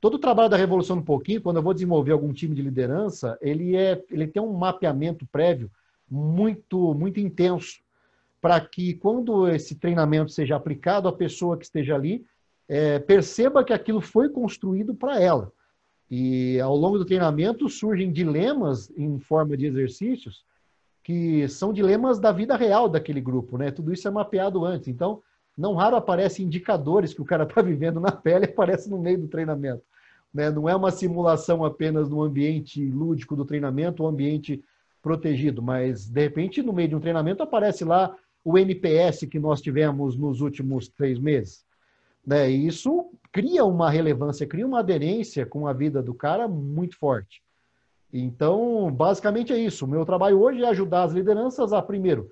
todo 0.00 0.14
o 0.14 0.18
trabalho 0.18 0.48
da 0.48 0.56
Revolução 0.56 0.96
um 0.96 1.02
pouquinho, 1.02 1.42
quando 1.42 1.56
eu 1.56 1.62
vou 1.62 1.74
desenvolver 1.74 2.12
algum 2.12 2.32
time 2.32 2.54
de 2.54 2.62
liderança, 2.62 3.38
ele, 3.40 3.76
é, 3.76 4.02
ele 4.10 4.26
tem 4.26 4.42
um 4.42 4.52
mapeamento 4.54 5.26
prévio 5.26 5.70
muito, 6.10 6.94
muito 6.94 7.20
intenso, 7.20 7.80
para 8.40 8.58
que 8.60 8.94
quando 8.94 9.46
esse 9.48 9.74
treinamento 9.74 10.32
seja 10.32 10.56
aplicado, 10.56 11.06
a 11.06 11.12
pessoa 11.12 11.58
que 11.58 11.64
esteja 11.64 11.94
ali 11.94 12.24
é, 12.70 13.00
perceba 13.00 13.64
que 13.64 13.72
aquilo 13.72 14.00
foi 14.00 14.28
construído 14.28 14.94
para 14.94 15.20
ela. 15.20 15.52
E 16.08 16.60
ao 16.60 16.76
longo 16.76 16.98
do 16.98 17.04
treinamento 17.04 17.68
surgem 17.68 18.12
dilemas 18.12 18.88
em 18.96 19.18
forma 19.18 19.56
de 19.56 19.66
exercícios 19.66 20.44
que 21.02 21.48
são 21.48 21.72
dilemas 21.72 22.20
da 22.20 22.30
vida 22.30 22.54
real 22.56 22.88
daquele 22.88 23.20
grupo, 23.20 23.58
né? 23.58 23.72
Tudo 23.72 23.92
isso 23.92 24.06
é 24.06 24.10
mapeado 24.10 24.64
antes. 24.64 24.86
Então, 24.86 25.20
não 25.58 25.74
raro 25.74 25.96
aparecem 25.96 26.46
indicadores 26.46 27.12
que 27.12 27.20
o 27.20 27.24
cara 27.24 27.42
está 27.42 27.60
vivendo 27.60 27.98
na 27.98 28.12
pele, 28.12 28.44
aparece 28.44 28.88
no 28.88 29.00
meio 29.00 29.18
do 29.18 29.26
treinamento. 29.26 29.82
Né? 30.32 30.48
Não 30.48 30.68
é 30.68 30.76
uma 30.76 30.92
simulação 30.92 31.64
apenas 31.64 32.08
no 32.08 32.22
ambiente 32.22 32.84
lúdico 32.84 33.34
do 33.34 33.44
treinamento, 33.44 34.04
o 34.04 34.06
ambiente 34.06 34.62
protegido, 35.02 35.60
mas 35.60 36.08
de 36.08 36.20
repente 36.20 36.62
no 36.62 36.72
meio 36.72 36.90
de 36.90 36.94
um 36.94 37.00
treinamento 37.00 37.42
aparece 37.42 37.84
lá 37.84 38.14
o 38.44 38.56
NPS 38.56 39.26
que 39.26 39.40
nós 39.40 39.60
tivemos 39.60 40.16
nos 40.16 40.40
últimos 40.40 40.88
três 40.88 41.18
meses. 41.18 41.64
Né? 42.26 42.50
E 42.50 42.66
isso 42.66 43.10
cria 43.32 43.64
uma 43.64 43.90
relevância, 43.90 44.46
cria 44.46 44.66
uma 44.66 44.80
aderência 44.80 45.46
com 45.46 45.66
a 45.66 45.72
vida 45.72 46.02
do 46.02 46.14
cara 46.14 46.48
muito 46.48 46.98
forte. 46.98 47.42
Então, 48.12 48.90
basicamente 48.90 49.52
é 49.52 49.58
isso. 49.58 49.84
O 49.84 49.88
meu 49.88 50.04
trabalho 50.04 50.40
hoje 50.40 50.62
é 50.62 50.68
ajudar 50.68 51.04
as 51.04 51.12
lideranças 51.12 51.72
a, 51.72 51.80
primeiro, 51.80 52.30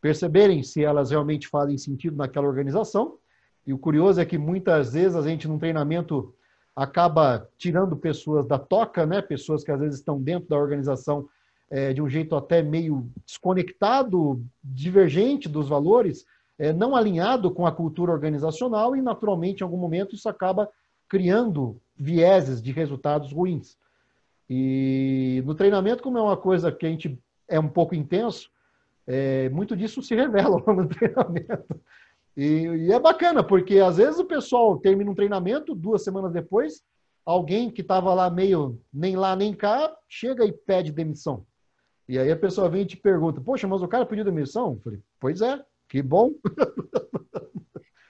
perceberem 0.00 0.62
se 0.62 0.82
elas 0.82 1.10
realmente 1.10 1.48
fazem 1.48 1.76
sentido 1.76 2.16
naquela 2.16 2.46
organização. 2.46 3.18
E 3.66 3.72
o 3.72 3.78
curioso 3.78 4.20
é 4.20 4.24
que 4.24 4.38
muitas 4.38 4.94
vezes 4.94 5.14
a 5.14 5.22
gente, 5.22 5.46
num 5.46 5.58
treinamento, 5.58 6.34
acaba 6.74 7.46
tirando 7.58 7.96
pessoas 7.96 8.46
da 8.46 8.58
toca, 8.58 9.04
né? 9.04 9.20
Pessoas 9.20 9.62
que 9.62 9.70
às 9.70 9.80
vezes 9.80 9.98
estão 9.98 10.20
dentro 10.20 10.48
da 10.48 10.56
organização 10.56 11.28
é, 11.70 11.92
de 11.92 12.00
um 12.00 12.08
jeito 12.08 12.34
até 12.34 12.62
meio 12.62 13.10
desconectado, 13.26 14.42
divergente 14.62 15.48
dos 15.48 15.68
valores, 15.68 16.24
é, 16.58 16.72
não 16.72 16.96
alinhado 16.96 17.50
com 17.50 17.66
a 17.66 17.72
cultura 17.72 18.12
organizacional 18.12 18.96
e, 18.96 19.02
naturalmente, 19.02 19.60
em 19.60 19.64
algum 19.64 19.76
momento, 19.76 20.14
isso 20.14 20.28
acaba 20.28 20.68
criando 21.08 21.80
vieses 21.96 22.60
de 22.60 22.72
resultados 22.72 23.32
ruins. 23.32 23.76
E 24.50 25.42
no 25.46 25.54
treinamento, 25.54 26.02
como 26.02 26.18
é 26.18 26.22
uma 26.22 26.36
coisa 26.36 26.72
que 26.72 26.86
a 26.86 26.88
gente 26.88 27.18
é 27.46 27.60
um 27.60 27.68
pouco 27.68 27.94
intenso, 27.94 28.50
é, 29.06 29.48
muito 29.50 29.76
disso 29.76 30.02
se 30.02 30.14
revela 30.14 30.62
no 30.66 30.88
treinamento. 30.88 31.80
E, 32.36 32.66
e, 32.66 32.92
é 32.92 33.00
bacana, 33.00 33.42
porque 33.42 33.78
às 33.78 33.96
vezes 33.96 34.18
o 34.18 34.24
pessoal 34.24 34.78
termina 34.78 35.10
um 35.10 35.14
treinamento, 35.14 35.74
duas 35.74 36.04
semanas 36.04 36.32
depois, 36.32 36.82
alguém 37.24 37.70
que 37.70 37.80
estava 37.80 38.14
lá 38.14 38.30
meio 38.30 38.80
nem 38.92 39.16
lá 39.16 39.34
nem 39.34 39.52
cá, 39.52 39.94
chega 40.08 40.44
e 40.44 40.52
pede 40.52 40.92
demissão. 40.92 41.44
E 42.08 42.18
aí 42.18 42.30
a 42.30 42.36
pessoa 42.36 42.70
vem 42.70 42.82
e 42.82 42.86
te 42.86 42.96
pergunta, 42.96 43.40
poxa, 43.40 43.66
mas 43.66 43.82
o 43.82 43.88
cara 43.88 44.06
pediu 44.06 44.24
demissão? 44.24 44.72
Eu 44.72 44.80
falei, 44.80 45.00
pois 45.20 45.40
é, 45.42 45.62
que 45.88 46.02
bom. 46.02 46.32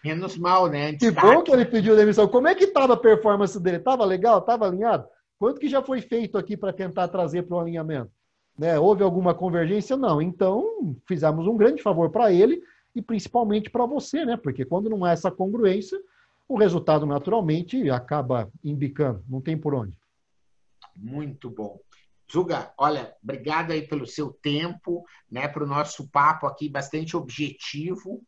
Menos 0.05 0.37
mal, 0.37 0.69
né? 0.69 0.95
Que 0.95 1.11
bom 1.11 1.43
que 1.43 1.51
ele 1.51 1.65
pediu 1.65 1.97
demissão. 1.97 2.29
Como 2.29 2.49
é 2.49 2.55
que 2.55 2.65
estava 2.65 2.95
a 2.95 2.97
performance 2.97 3.61
dele? 3.61 3.79
Estava 3.79 4.05
legal? 4.05 4.39
Estava 4.39 4.67
alinhado? 4.67 5.07
Quanto 5.39 5.61
que 5.61 5.69
já 5.69 5.83
foi 5.83 6.01
feito 6.01 6.39
aqui 6.39 6.57
para 6.57 6.73
tentar 6.73 7.09
trazer 7.09 7.43
para 7.43 7.57
o 7.57 7.61
alinhamento? 7.61 8.11
Né? 8.59 8.79
Houve 8.79 9.03
alguma 9.03 9.35
convergência? 9.35 9.97
Não. 9.97 10.21
Então, 10.21 10.97
fizemos 11.07 11.47
um 11.47 11.57
grande 11.57 11.83
favor 11.83 12.11
para 12.11 12.33
ele 12.33 12.63
e 12.95 13.03
principalmente 13.03 13.71
para 13.71 13.87
você, 13.87 14.25
né? 14.25 14.37
Porque 14.37 14.65
quando 14.65 14.91
não 14.91 15.05
há 15.05 15.13
essa 15.13 15.31
congruência, 15.31 15.99
o 16.49 16.57
resultado 16.57 17.05
naturalmente 17.05 17.89
acaba 17.91 18.51
embicando. 18.65 19.23
Não 19.29 19.41
tem 19.41 19.57
por 19.57 19.75
onde. 19.75 19.97
Muito 20.97 21.51
bom. 21.51 21.79
Zuga, 22.31 22.73
olha, 22.77 23.15
obrigado 23.23 23.71
aí 23.73 23.87
pelo 23.87 24.07
seu 24.07 24.33
tempo, 24.33 25.05
né, 25.31 25.49
para 25.49 25.65
o 25.65 25.67
nosso 25.67 26.09
papo 26.11 26.47
aqui 26.47 26.69
bastante 26.69 27.17
objetivo. 27.17 28.23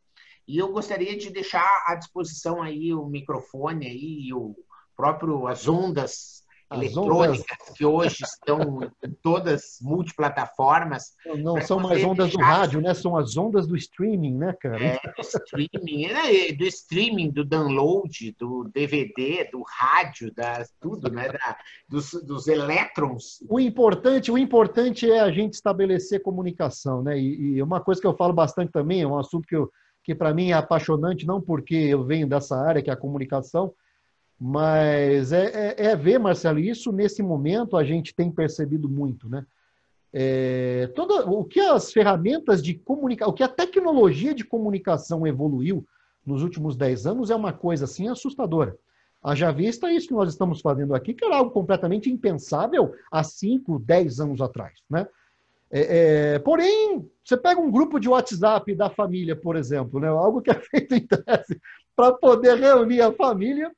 E 0.49 0.59
eu 0.59 0.73
gostaria 0.73 1.17
de 1.17 1.31
deixar 1.31 1.85
à 1.87 1.95
disposição 1.95 2.63
aí 2.63 2.95
o 2.95 3.07
microfone 3.07 3.87
aí, 3.87 4.33
o 4.33 4.57
próprio 4.97 5.47
as 5.47 5.69
ondas 5.69 6.40
eletrônicas 6.73 7.41
ondas... 7.41 7.77
que 7.77 7.85
hoje 7.85 8.19
estão 8.23 8.81
em 9.05 9.11
todas 9.23 9.79
multiplataformas. 9.83 11.15
Não, 11.27 11.37
não 11.37 11.61
são 11.61 11.81
mais 11.81 12.05
ondas 12.05 12.29
deixar... 12.29 12.39
do 12.39 12.45
rádio, 12.45 12.81
né? 12.81 12.95
São 12.95 13.17
as 13.17 13.37
ondas 13.37 13.67
do 13.67 13.77
streaming, 13.77 14.37
né, 14.37 14.55
cara? 14.61 14.83
É, 14.83 14.99
do 14.99 15.21
streaming, 15.21 16.05
é, 16.05 16.53
do 16.53 16.65
streaming, 16.65 17.31
do 17.31 17.45
download, 17.45 18.35
do 18.39 18.65
DVD, 18.73 19.49
do 19.51 19.63
rádio, 19.67 20.33
da, 20.35 20.65
tudo, 20.81 21.11
né? 21.11 21.29
Da, 21.29 21.57
dos, 21.89 22.13
dos 22.25 22.47
elétrons. 22.47 23.41
O 23.49 23.59
importante, 23.59 24.31
o 24.31 24.39
importante 24.39 25.11
é 25.11 25.21
a 25.21 25.31
gente 25.31 25.55
estabelecer 25.55 26.23
comunicação, 26.23 27.03
né? 27.03 27.19
E, 27.19 27.57
e 27.57 27.63
uma 27.63 27.81
coisa 27.81 28.01
que 28.01 28.07
eu 28.07 28.17
falo 28.17 28.33
bastante 28.33 28.71
também, 28.71 29.03
é 29.03 29.07
um 29.07 29.19
assunto 29.19 29.47
que, 29.47 29.57
eu, 29.57 29.71
que 30.05 30.15
para 30.15 30.33
mim 30.33 30.51
é 30.51 30.55
apaixonante, 30.55 31.27
não 31.27 31.41
porque 31.41 31.75
eu 31.75 32.05
venho 32.05 32.29
dessa 32.29 32.57
área, 32.57 32.83
que 32.83 32.91
é 32.91 32.93
a 32.93 32.97
comunicação, 32.97 33.73
mas 34.41 35.33
é, 35.33 35.75
é, 35.77 35.87
é, 35.89 35.97
ver, 35.97 36.19
Marcelo, 36.19 36.59
isso 36.59 36.91
nesse 36.91 37.23
momento 37.23 37.77
a 37.77 37.85
gente 37.85 38.15
tem 38.15 38.31
percebido 38.31 38.89
muito, 38.89 39.29
né? 39.29 39.45
É, 40.13 40.91
toda, 40.95 41.29
o 41.31 41.45
que 41.45 41.61
as 41.61 41.93
ferramentas 41.93 42.63
de 42.63 42.75
comunicação, 42.75 43.31
o 43.31 43.35
que 43.35 43.43
a 43.43 43.49
tecnologia 43.49 44.35
de 44.35 44.43
comunicação 44.43 45.27
evoluiu 45.27 45.87
nos 46.25 46.43
últimos 46.43 46.75
10 46.75 47.07
anos 47.07 47.31
é 47.31 47.37
uma 47.37 47.53
coisa 47.53 47.85
assim 47.85 48.09
assustadora. 48.09 48.75
Haja 49.23 49.53
vista 49.53 49.93
isso 49.93 50.09
que 50.09 50.15
nós 50.15 50.31
estamos 50.31 50.63
fazendo 50.63 50.95
aqui, 50.95 51.13
que 51.13 51.25
era 51.25 51.37
algo 51.37 51.51
completamente 51.51 52.11
impensável 52.11 52.95
há 53.13 53.23
5, 53.23 53.79
10 53.79 54.21
anos 54.21 54.41
atrás, 54.41 54.73
né? 54.89 55.07
É, 55.71 56.35
é, 56.35 56.39
porém, 56.39 57.07
você 57.23 57.37
pega 57.37 57.61
um 57.61 57.71
grupo 57.71 58.01
de 58.01 58.09
WhatsApp 58.09 58.75
da 58.75 58.89
família, 58.89 59.37
por 59.37 59.55
exemplo, 59.55 60.01
né? 60.01 60.09
algo 60.09 60.41
que 60.41 60.51
é 60.51 60.55
feito 60.59 60.95
em 60.95 61.07
tese 61.07 61.61
para 61.95 62.13
poder 62.13 62.59
reunir 62.59 63.03
a 63.03 63.13
família, 63.13 63.71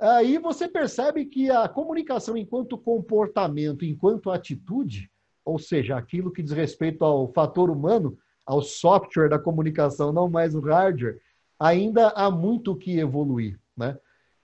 aí 0.00 0.38
você 0.38 0.68
percebe 0.68 1.24
que 1.26 1.50
a 1.50 1.68
comunicação 1.68 2.36
enquanto 2.36 2.78
comportamento, 2.78 3.84
enquanto 3.84 4.30
atitude, 4.30 5.10
ou 5.44 5.58
seja, 5.58 5.96
aquilo 5.96 6.32
que 6.32 6.42
diz 6.42 6.52
respeito 6.52 7.04
ao 7.04 7.32
fator 7.32 7.70
humano, 7.70 8.18
ao 8.44 8.62
software 8.62 9.28
da 9.28 9.38
comunicação, 9.38 10.12
não 10.12 10.28
mais 10.28 10.54
o 10.54 10.60
hardware, 10.60 11.18
ainda 11.58 12.08
há 12.10 12.30
muito 12.30 12.76
que 12.76 12.98
evoluir, 12.98 13.58
né? 13.76 13.98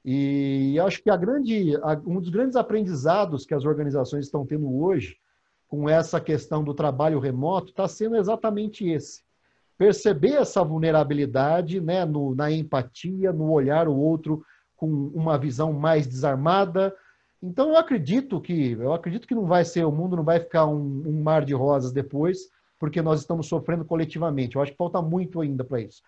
E 0.05 0.79
acho 0.81 1.01
que 1.01 1.17
grande, 1.17 1.77
um 2.05 2.21
dos 2.21 2.29
grandes 2.29 2.57
aprendizados 2.57 3.47
que 3.47 3.55
as 3.55 3.65
organizações 3.65 4.25
estão 4.25 4.45
tendo 4.45 4.83
hoje 4.83 5.17
com 5.69 5.89
essa 5.89 6.21
questão 6.21 6.65
do 6.65 6.75
trabalho 6.75 7.21
remoto 7.21 7.71
está 7.71 7.87
sendo 7.87 8.17
exatamente 8.17 8.89
esse. 8.89 9.23
Perceber 9.79 10.35
essa 10.35 10.63
vulnerabilidade 10.63 11.81
né, 11.81 12.05
no, 12.05 12.35
na 12.35 12.51
empatia, 12.51 13.33
no 13.33 13.51
olhar 13.51 13.87
o 13.87 13.97
outro 13.97 14.45
com 14.83 15.13
uma 15.15 15.39
visão 15.39 15.73
mais 15.73 16.09
desarmada. 16.09 16.93
Então 17.41 17.69
eu 17.69 17.77
acredito 17.77 18.41
que 18.41 18.73
eu 18.73 18.93
acredito 18.93 19.29
que 19.29 19.35
não 19.35 19.47
vai 19.47 19.65
ser 19.65 19.85
o 19.85 19.93
mundo 19.93 20.17
não 20.17 20.25
vai 20.25 20.41
ficar 20.41 20.67
um, 20.67 21.05
um 21.07 21.23
mar 21.23 21.45
de 21.45 21.55
rosas 21.55 21.93
depois, 21.93 22.49
porque 22.81 23.01
nós 23.01 23.21
estamos 23.21 23.47
sofrendo 23.47 23.85
coletivamente. 23.85 24.57
Eu 24.57 24.63
acho 24.63 24.73
que 24.73 24.77
falta 24.77 25.01
muito 25.01 25.41
ainda 25.41 25.63
para 25.63 25.81
isso. 25.81 26.03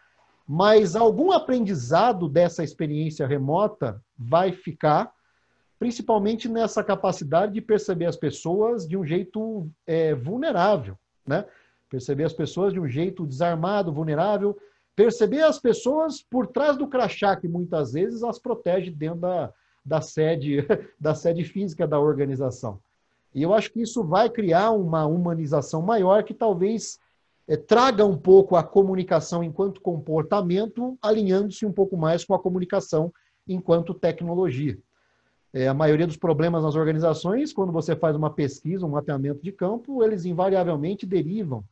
Mas 0.44 0.96
algum 0.96 1.30
aprendizado 1.30 2.28
dessa 2.28 2.64
experiência 2.64 3.28
remota 3.28 4.02
vai 4.18 4.50
ficar, 4.50 5.12
principalmente 5.78 6.48
nessa 6.48 6.82
capacidade 6.82 7.52
de 7.52 7.60
perceber 7.60 8.06
as 8.06 8.16
pessoas 8.16 8.88
de 8.88 8.96
um 8.96 9.06
jeito 9.06 9.70
é, 9.87 10.16
vulnerável, 10.16 10.98
né? 11.24 11.44
Perceber 11.88 12.24
as 12.24 12.32
pessoas 12.32 12.72
de 12.72 12.80
um 12.80 12.88
jeito 12.88 13.24
desarmado, 13.24 13.92
vulnerável, 13.92 14.58
perceber 14.96 15.42
as 15.42 15.59
pessoas 15.59 16.22
por 16.22 16.46
trás 16.46 16.76
do 16.76 16.87
crachá, 16.87 17.37
que 17.37 17.48
muitas 17.48 17.92
vezes 17.92 18.22
as 18.22 18.38
protege 18.38 18.90
dentro 18.90 19.20
da, 19.20 19.52
da, 19.85 20.00
sede, 20.00 20.66
da 20.98 21.14
sede 21.14 21.44
física 21.44 21.87
da 21.87 21.98
organização. 21.98 22.78
E 23.35 23.42
eu 23.42 23.52
acho 23.52 23.72
que 23.72 23.83
isso 23.83 24.04
vai 24.04 24.30
criar 24.30 24.70
uma 24.70 25.04
humanização 25.07 25.83
maior 25.83 26.22
que 26.22 26.33
talvez 26.33 27.00
é, 27.48 27.57
traga 27.57 28.04
um 28.04 28.16
pouco 28.16 28.54
a 28.54 28.62
comunicação 28.62 29.42
enquanto 29.42 29.80
comportamento, 29.80 30.96
alinhando-se 31.02 31.66
um 31.66 31.72
pouco 31.72 31.96
mais 31.96 32.24
com 32.24 32.35
a 32.35 32.38
comunicação 32.38 33.12
enquanto 33.46 33.92
tecnologia. 33.92 34.78
É, 35.52 35.68
a 35.68 35.74
maioria 35.74 36.07
dos 36.07 36.16
problemas 36.16 36.62
nas 36.62 36.76
organizações, 36.76 37.52
quando 37.52 37.72
você 37.72 37.94
faz 37.94 38.16
uma 38.16 38.30
pesquisa, 38.30 38.87
um 38.87 38.90
mapeamento 38.90 39.42
de 39.42 39.52
campo, 39.52 40.02
eles 40.02 40.24
invariavelmente 40.24 41.04
derivam 41.04 41.64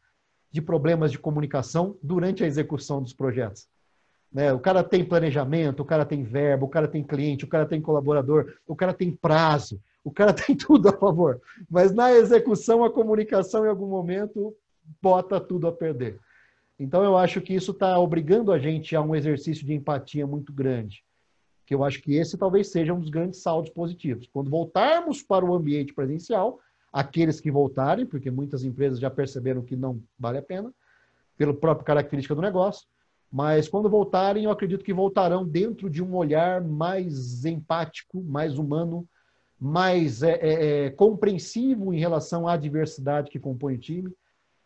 de 0.53 0.61
problemas 0.61 1.11
de 1.11 1.19
comunicação 1.19 1.97
durante 2.03 2.45
a 2.45 2.47
execução 2.47 3.03
dos 3.03 3.15
projetos. 3.15 3.67
Né? 4.31 4.53
O 4.53 4.61
cara 4.61 4.85
tem 4.85 5.05
planejamento, 5.05 5.81
o 5.81 5.85
cara 5.85 6.05
tem 6.05 6.23
verbo, 6.23 6.67
o 6.67 6.69
cara 6.69 6.87
tem 6.87 7.03
cliente, 7.03 7.45
o 7.45 7.49
cara 7.49 7.67
tem 7.67 7.81
colaborador, 7.81 8.55
o 8.67 8.77
cara 8.77 8.93
tem 8.93 9.11
prazo, 9.11 9.81
o 10.05 10.11
cara 10.11 10.33
tem 10.35 10.55
tudo 10.55 10.91
a 10.91 10.93
favor. 10.93 11.41
Mas 11.71 11.93
na 11.93 12.13
execução, 12.13 12.85
a 12.85 12.93
comunicação, 12.93 13.65
em 13.65 13.69
algum 13.69 13.87
momento, 13.87 14.55
bota 15.01 15.41
tudo 15.41 15.67
a 15.67 15.73
perder. 15.73 16.21
Então, 16.79 17.03
eu 17.03 17.17
acho 17.17 17.41
que 17.41 17.55
isso 17.55 17.71
está 17.71 17.99
obrigando 17.99 18.53
a 18.53 18.59
gente 18.59 18.95
a 18.97 19.01
um 19.01 19.15
exercício 19.15 19.65
de 19.65 19.73
empatia 19.73 20.27
muito 20.27 20.53
grande. 20.53 21.05
Que 21.65 21.75
eu 21.75 21.85
acho 21.85 22.03
que 22.03 22.15
esse 22.15 22.37
talvez 22.37 22.69
seja 22.69 22.93
um 22.93 23.01
dos 23.01 23.11
grandes 23.11 23.41
saldos 23.41 23.71
positivos. 23.71 24.29
Quando 24.33 24.51
voltarmos 24.51 25.23
para 25.23 25.45
o 25.45 25.55
ambiente 25.55 25.95
presencial, 25.95 26.59
aqueles 26.93 27.41
que 27.41 27.51
voltarem, 27.51 28.05
porque 28.05 28.31
muitas 28.31 28.65
empresas 28.65 28.99
já 29.01 29.11
perceberam 29.11 29.63
que 29.63 29.75
não 29.75 30.03
vale 30.19 30.39
a 30.39 30.43
pena, 30.43 30.73
pela 31.37 31.55
própria 31.55 31.87
característica 31.87 32.35
do 32.35 32.43
negócio. 32.43 32.87
Mas 33.31 33.67
quando 33.67 33.89
voltarem, 33.89 34.45
eu 34.45 34.51
acredito 34.51 34.85
que 34.85 34.93
voltarão 34.93 35.47
dentro 35.47 35.89
de 35.89 36.03
um 36.03 36.15
olhar 36.15 36.63
mais 36.63 37.47
empático, 37.47 38.23
mais 38.23 38.59
humano, 38.59 39.09
mais 39.59 40.23
é, 40.23 40.33
é, 40.33 40.85
é 40.87 40.91
compreensivo 40.91 41.95
em 41.95 41.99
relação 41.99 42.47
à 42.47 42.57
diversidade 42.57 43.31
que 43.31 43.39
compõe 43.39 43.77
o 43.77 43.79
time, 43.79 44.13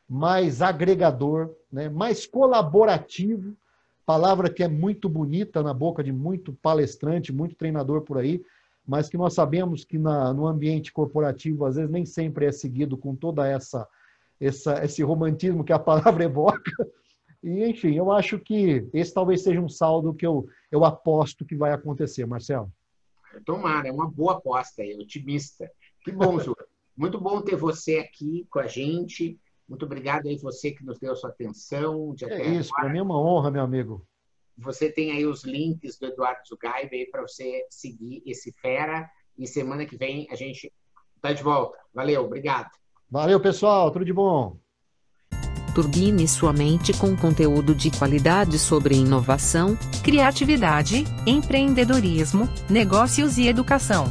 mais 0.08 0.62
agregador, 0.62 1.54
né, 1.70 1.88
mais 1.88 2.26
colaborativo, 2.26 3.56
palavra 4.04 4.48
que 4.48 4.62
é 4.62 4.68
muito 4.68 5.08
bonita 5.08 5.62
na 5.62 5.74
boca 5.74 6.02
de 6.02 6.12
muito 6.12 6.52
palestrante, 6.52 7.32
muito 7.32 7.54
treinador 7.54 8.02
por 8.02 8.18
aí, 8.18 8.42
mas 8.86 9.08
que 9.08 9.16
nós 9.16 9.34
sabemos 9.34 9.84
que 9.84 9.98
na, 9.98 10.32
no 10.32 10.46
ambiente 10.46 10.92
corporativo, 10.92 11.64
às 11.66 11.76
vezes, 11.76 11.90
nem 11.90 12.06
sempre 12.06 12.46
é 12.46 12.52
seguido 12.52 12.96
com 12.96 13.14
toda 13.14 13.46
essa, 13.46 13.86
essa 14.40 14.84
esse 14.84 15.02
romantismo 15.02 15.64
que 15.64 15.72
a 15.72 15.78
palavra 15.78 16.22
evoca. 16.24 16.70
E, 17.42 17.64
enfim, 17.64 17.94
eu 17.94 18.12
acho 18.12 18.38
que 18.38 18.88
esse 18.92 19.12
talvez 19.12 19.42
seja 19.42 19.60
um 19.60 19.68
saldo 19.68 20.14
que 20.14 20.26
eu, 20.26 20.46
eu 20.70 20.84
aposto 20.84 21.44
que 21.44 21.56
vai 21.56 21.72
acontecer, 21.72 22.26
Marcelo. 22.26 22.72
Tomara, 23.44 23.88
é 23.88 23.92
uma 23.92 24.08
boa 24.08 24.34
aposta 24.34 24.82
aí, 24.82 24.94
otimista. 24.94 25.70
Que 26.02 26.12
bom, 26.12 26.38
Ju. 26.40 26.56
Muito 26.96 27.20
bom 27.20 27.42
ter 27.42 27.56
você 27.56 27.98
aqui 27.98 28.46
com 28.48 28.58
a 28.58 28.66
gente. 28.66 29.38
Muito 29.68 29.84
obrigado 29.84 30.28
aí 30.28 30.36
você 30.38 30.70
que 30.70 30.84
nos 30.84 30.98
deu 30.98 31.12
a 31.12 31.16
sua 31.16 31.30
atenção. 31.30 32.14
é 32.22 32.48
isso, 32.54 32.70
para 32.72 32.88
mim 32.88 32.98
é 32.98 33.02
uma 33.02 33.20
honra, 33.20 33.50
meu 33.50 33.62
amigo. 33.62 34.06
Você 34.58 34.90
tem 34.90 35.12
aí 35.12 35.26
os 35.26 35.44
links 35.44 35.98
do 35.98 36.06
Eduardo 36.06 36.40
Zugaibe 36.48 37.10
para 37.10 37.22
você 37.22 37.66
seguir 37.70 38.22
esse 38.24 38.52
fera. 38.52 39.08
E 39.38 39.46
semana 39.46 39.84
que 39.84 39.96
vem 39.96 40.26
a 40.30 40.34
gente 40.34 40.72
está 41.14 41.32
de 41.32 41.42
volta. 41.42 41.78
Valeu, 41.92 42.24
obrigado. 42.24 42.70
Valeu, 43.10 43.40
pessoal. 43.40 43.90
Tudo 43.90 44.04
de 44.04 44.12
bom. 44.12 44.58
Turbine 45.74 46.26
sua 46.26 46.54
mente 46.54 46.94
com 46.94 47.14
conteúdo 47.14 47.74
de 47.74 47.90
qualidade 47.90 48.58
sobre 48.58 48.94
inovação, 48.94 49.76
criatividade, 50.02 51.04
empreendedorismo, 51.26 52.48
negócios 52.70 53.36
e 53.36 53.46
educação. 53.46 54.06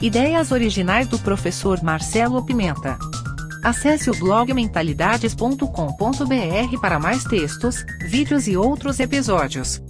Ideias 0.00 0.52
originais 0.52 1.06
do 1.06 1.18
professor 1.18 1.82
Marcelo 1.82 2.44
Pimenta. 2.44 2.98
Acesse 3.66 4.08
o 4.08 4.16
blog 4.16 4.54
mentalidades.com.br 4.54 6.80
para 6.80 7.00
mais 7.00 7.24
textos, 7.24 7.84
vídeos 8.00 8.46
e 8.46 8.56
outros 8.56 9.00
episódios. 9.00 9.82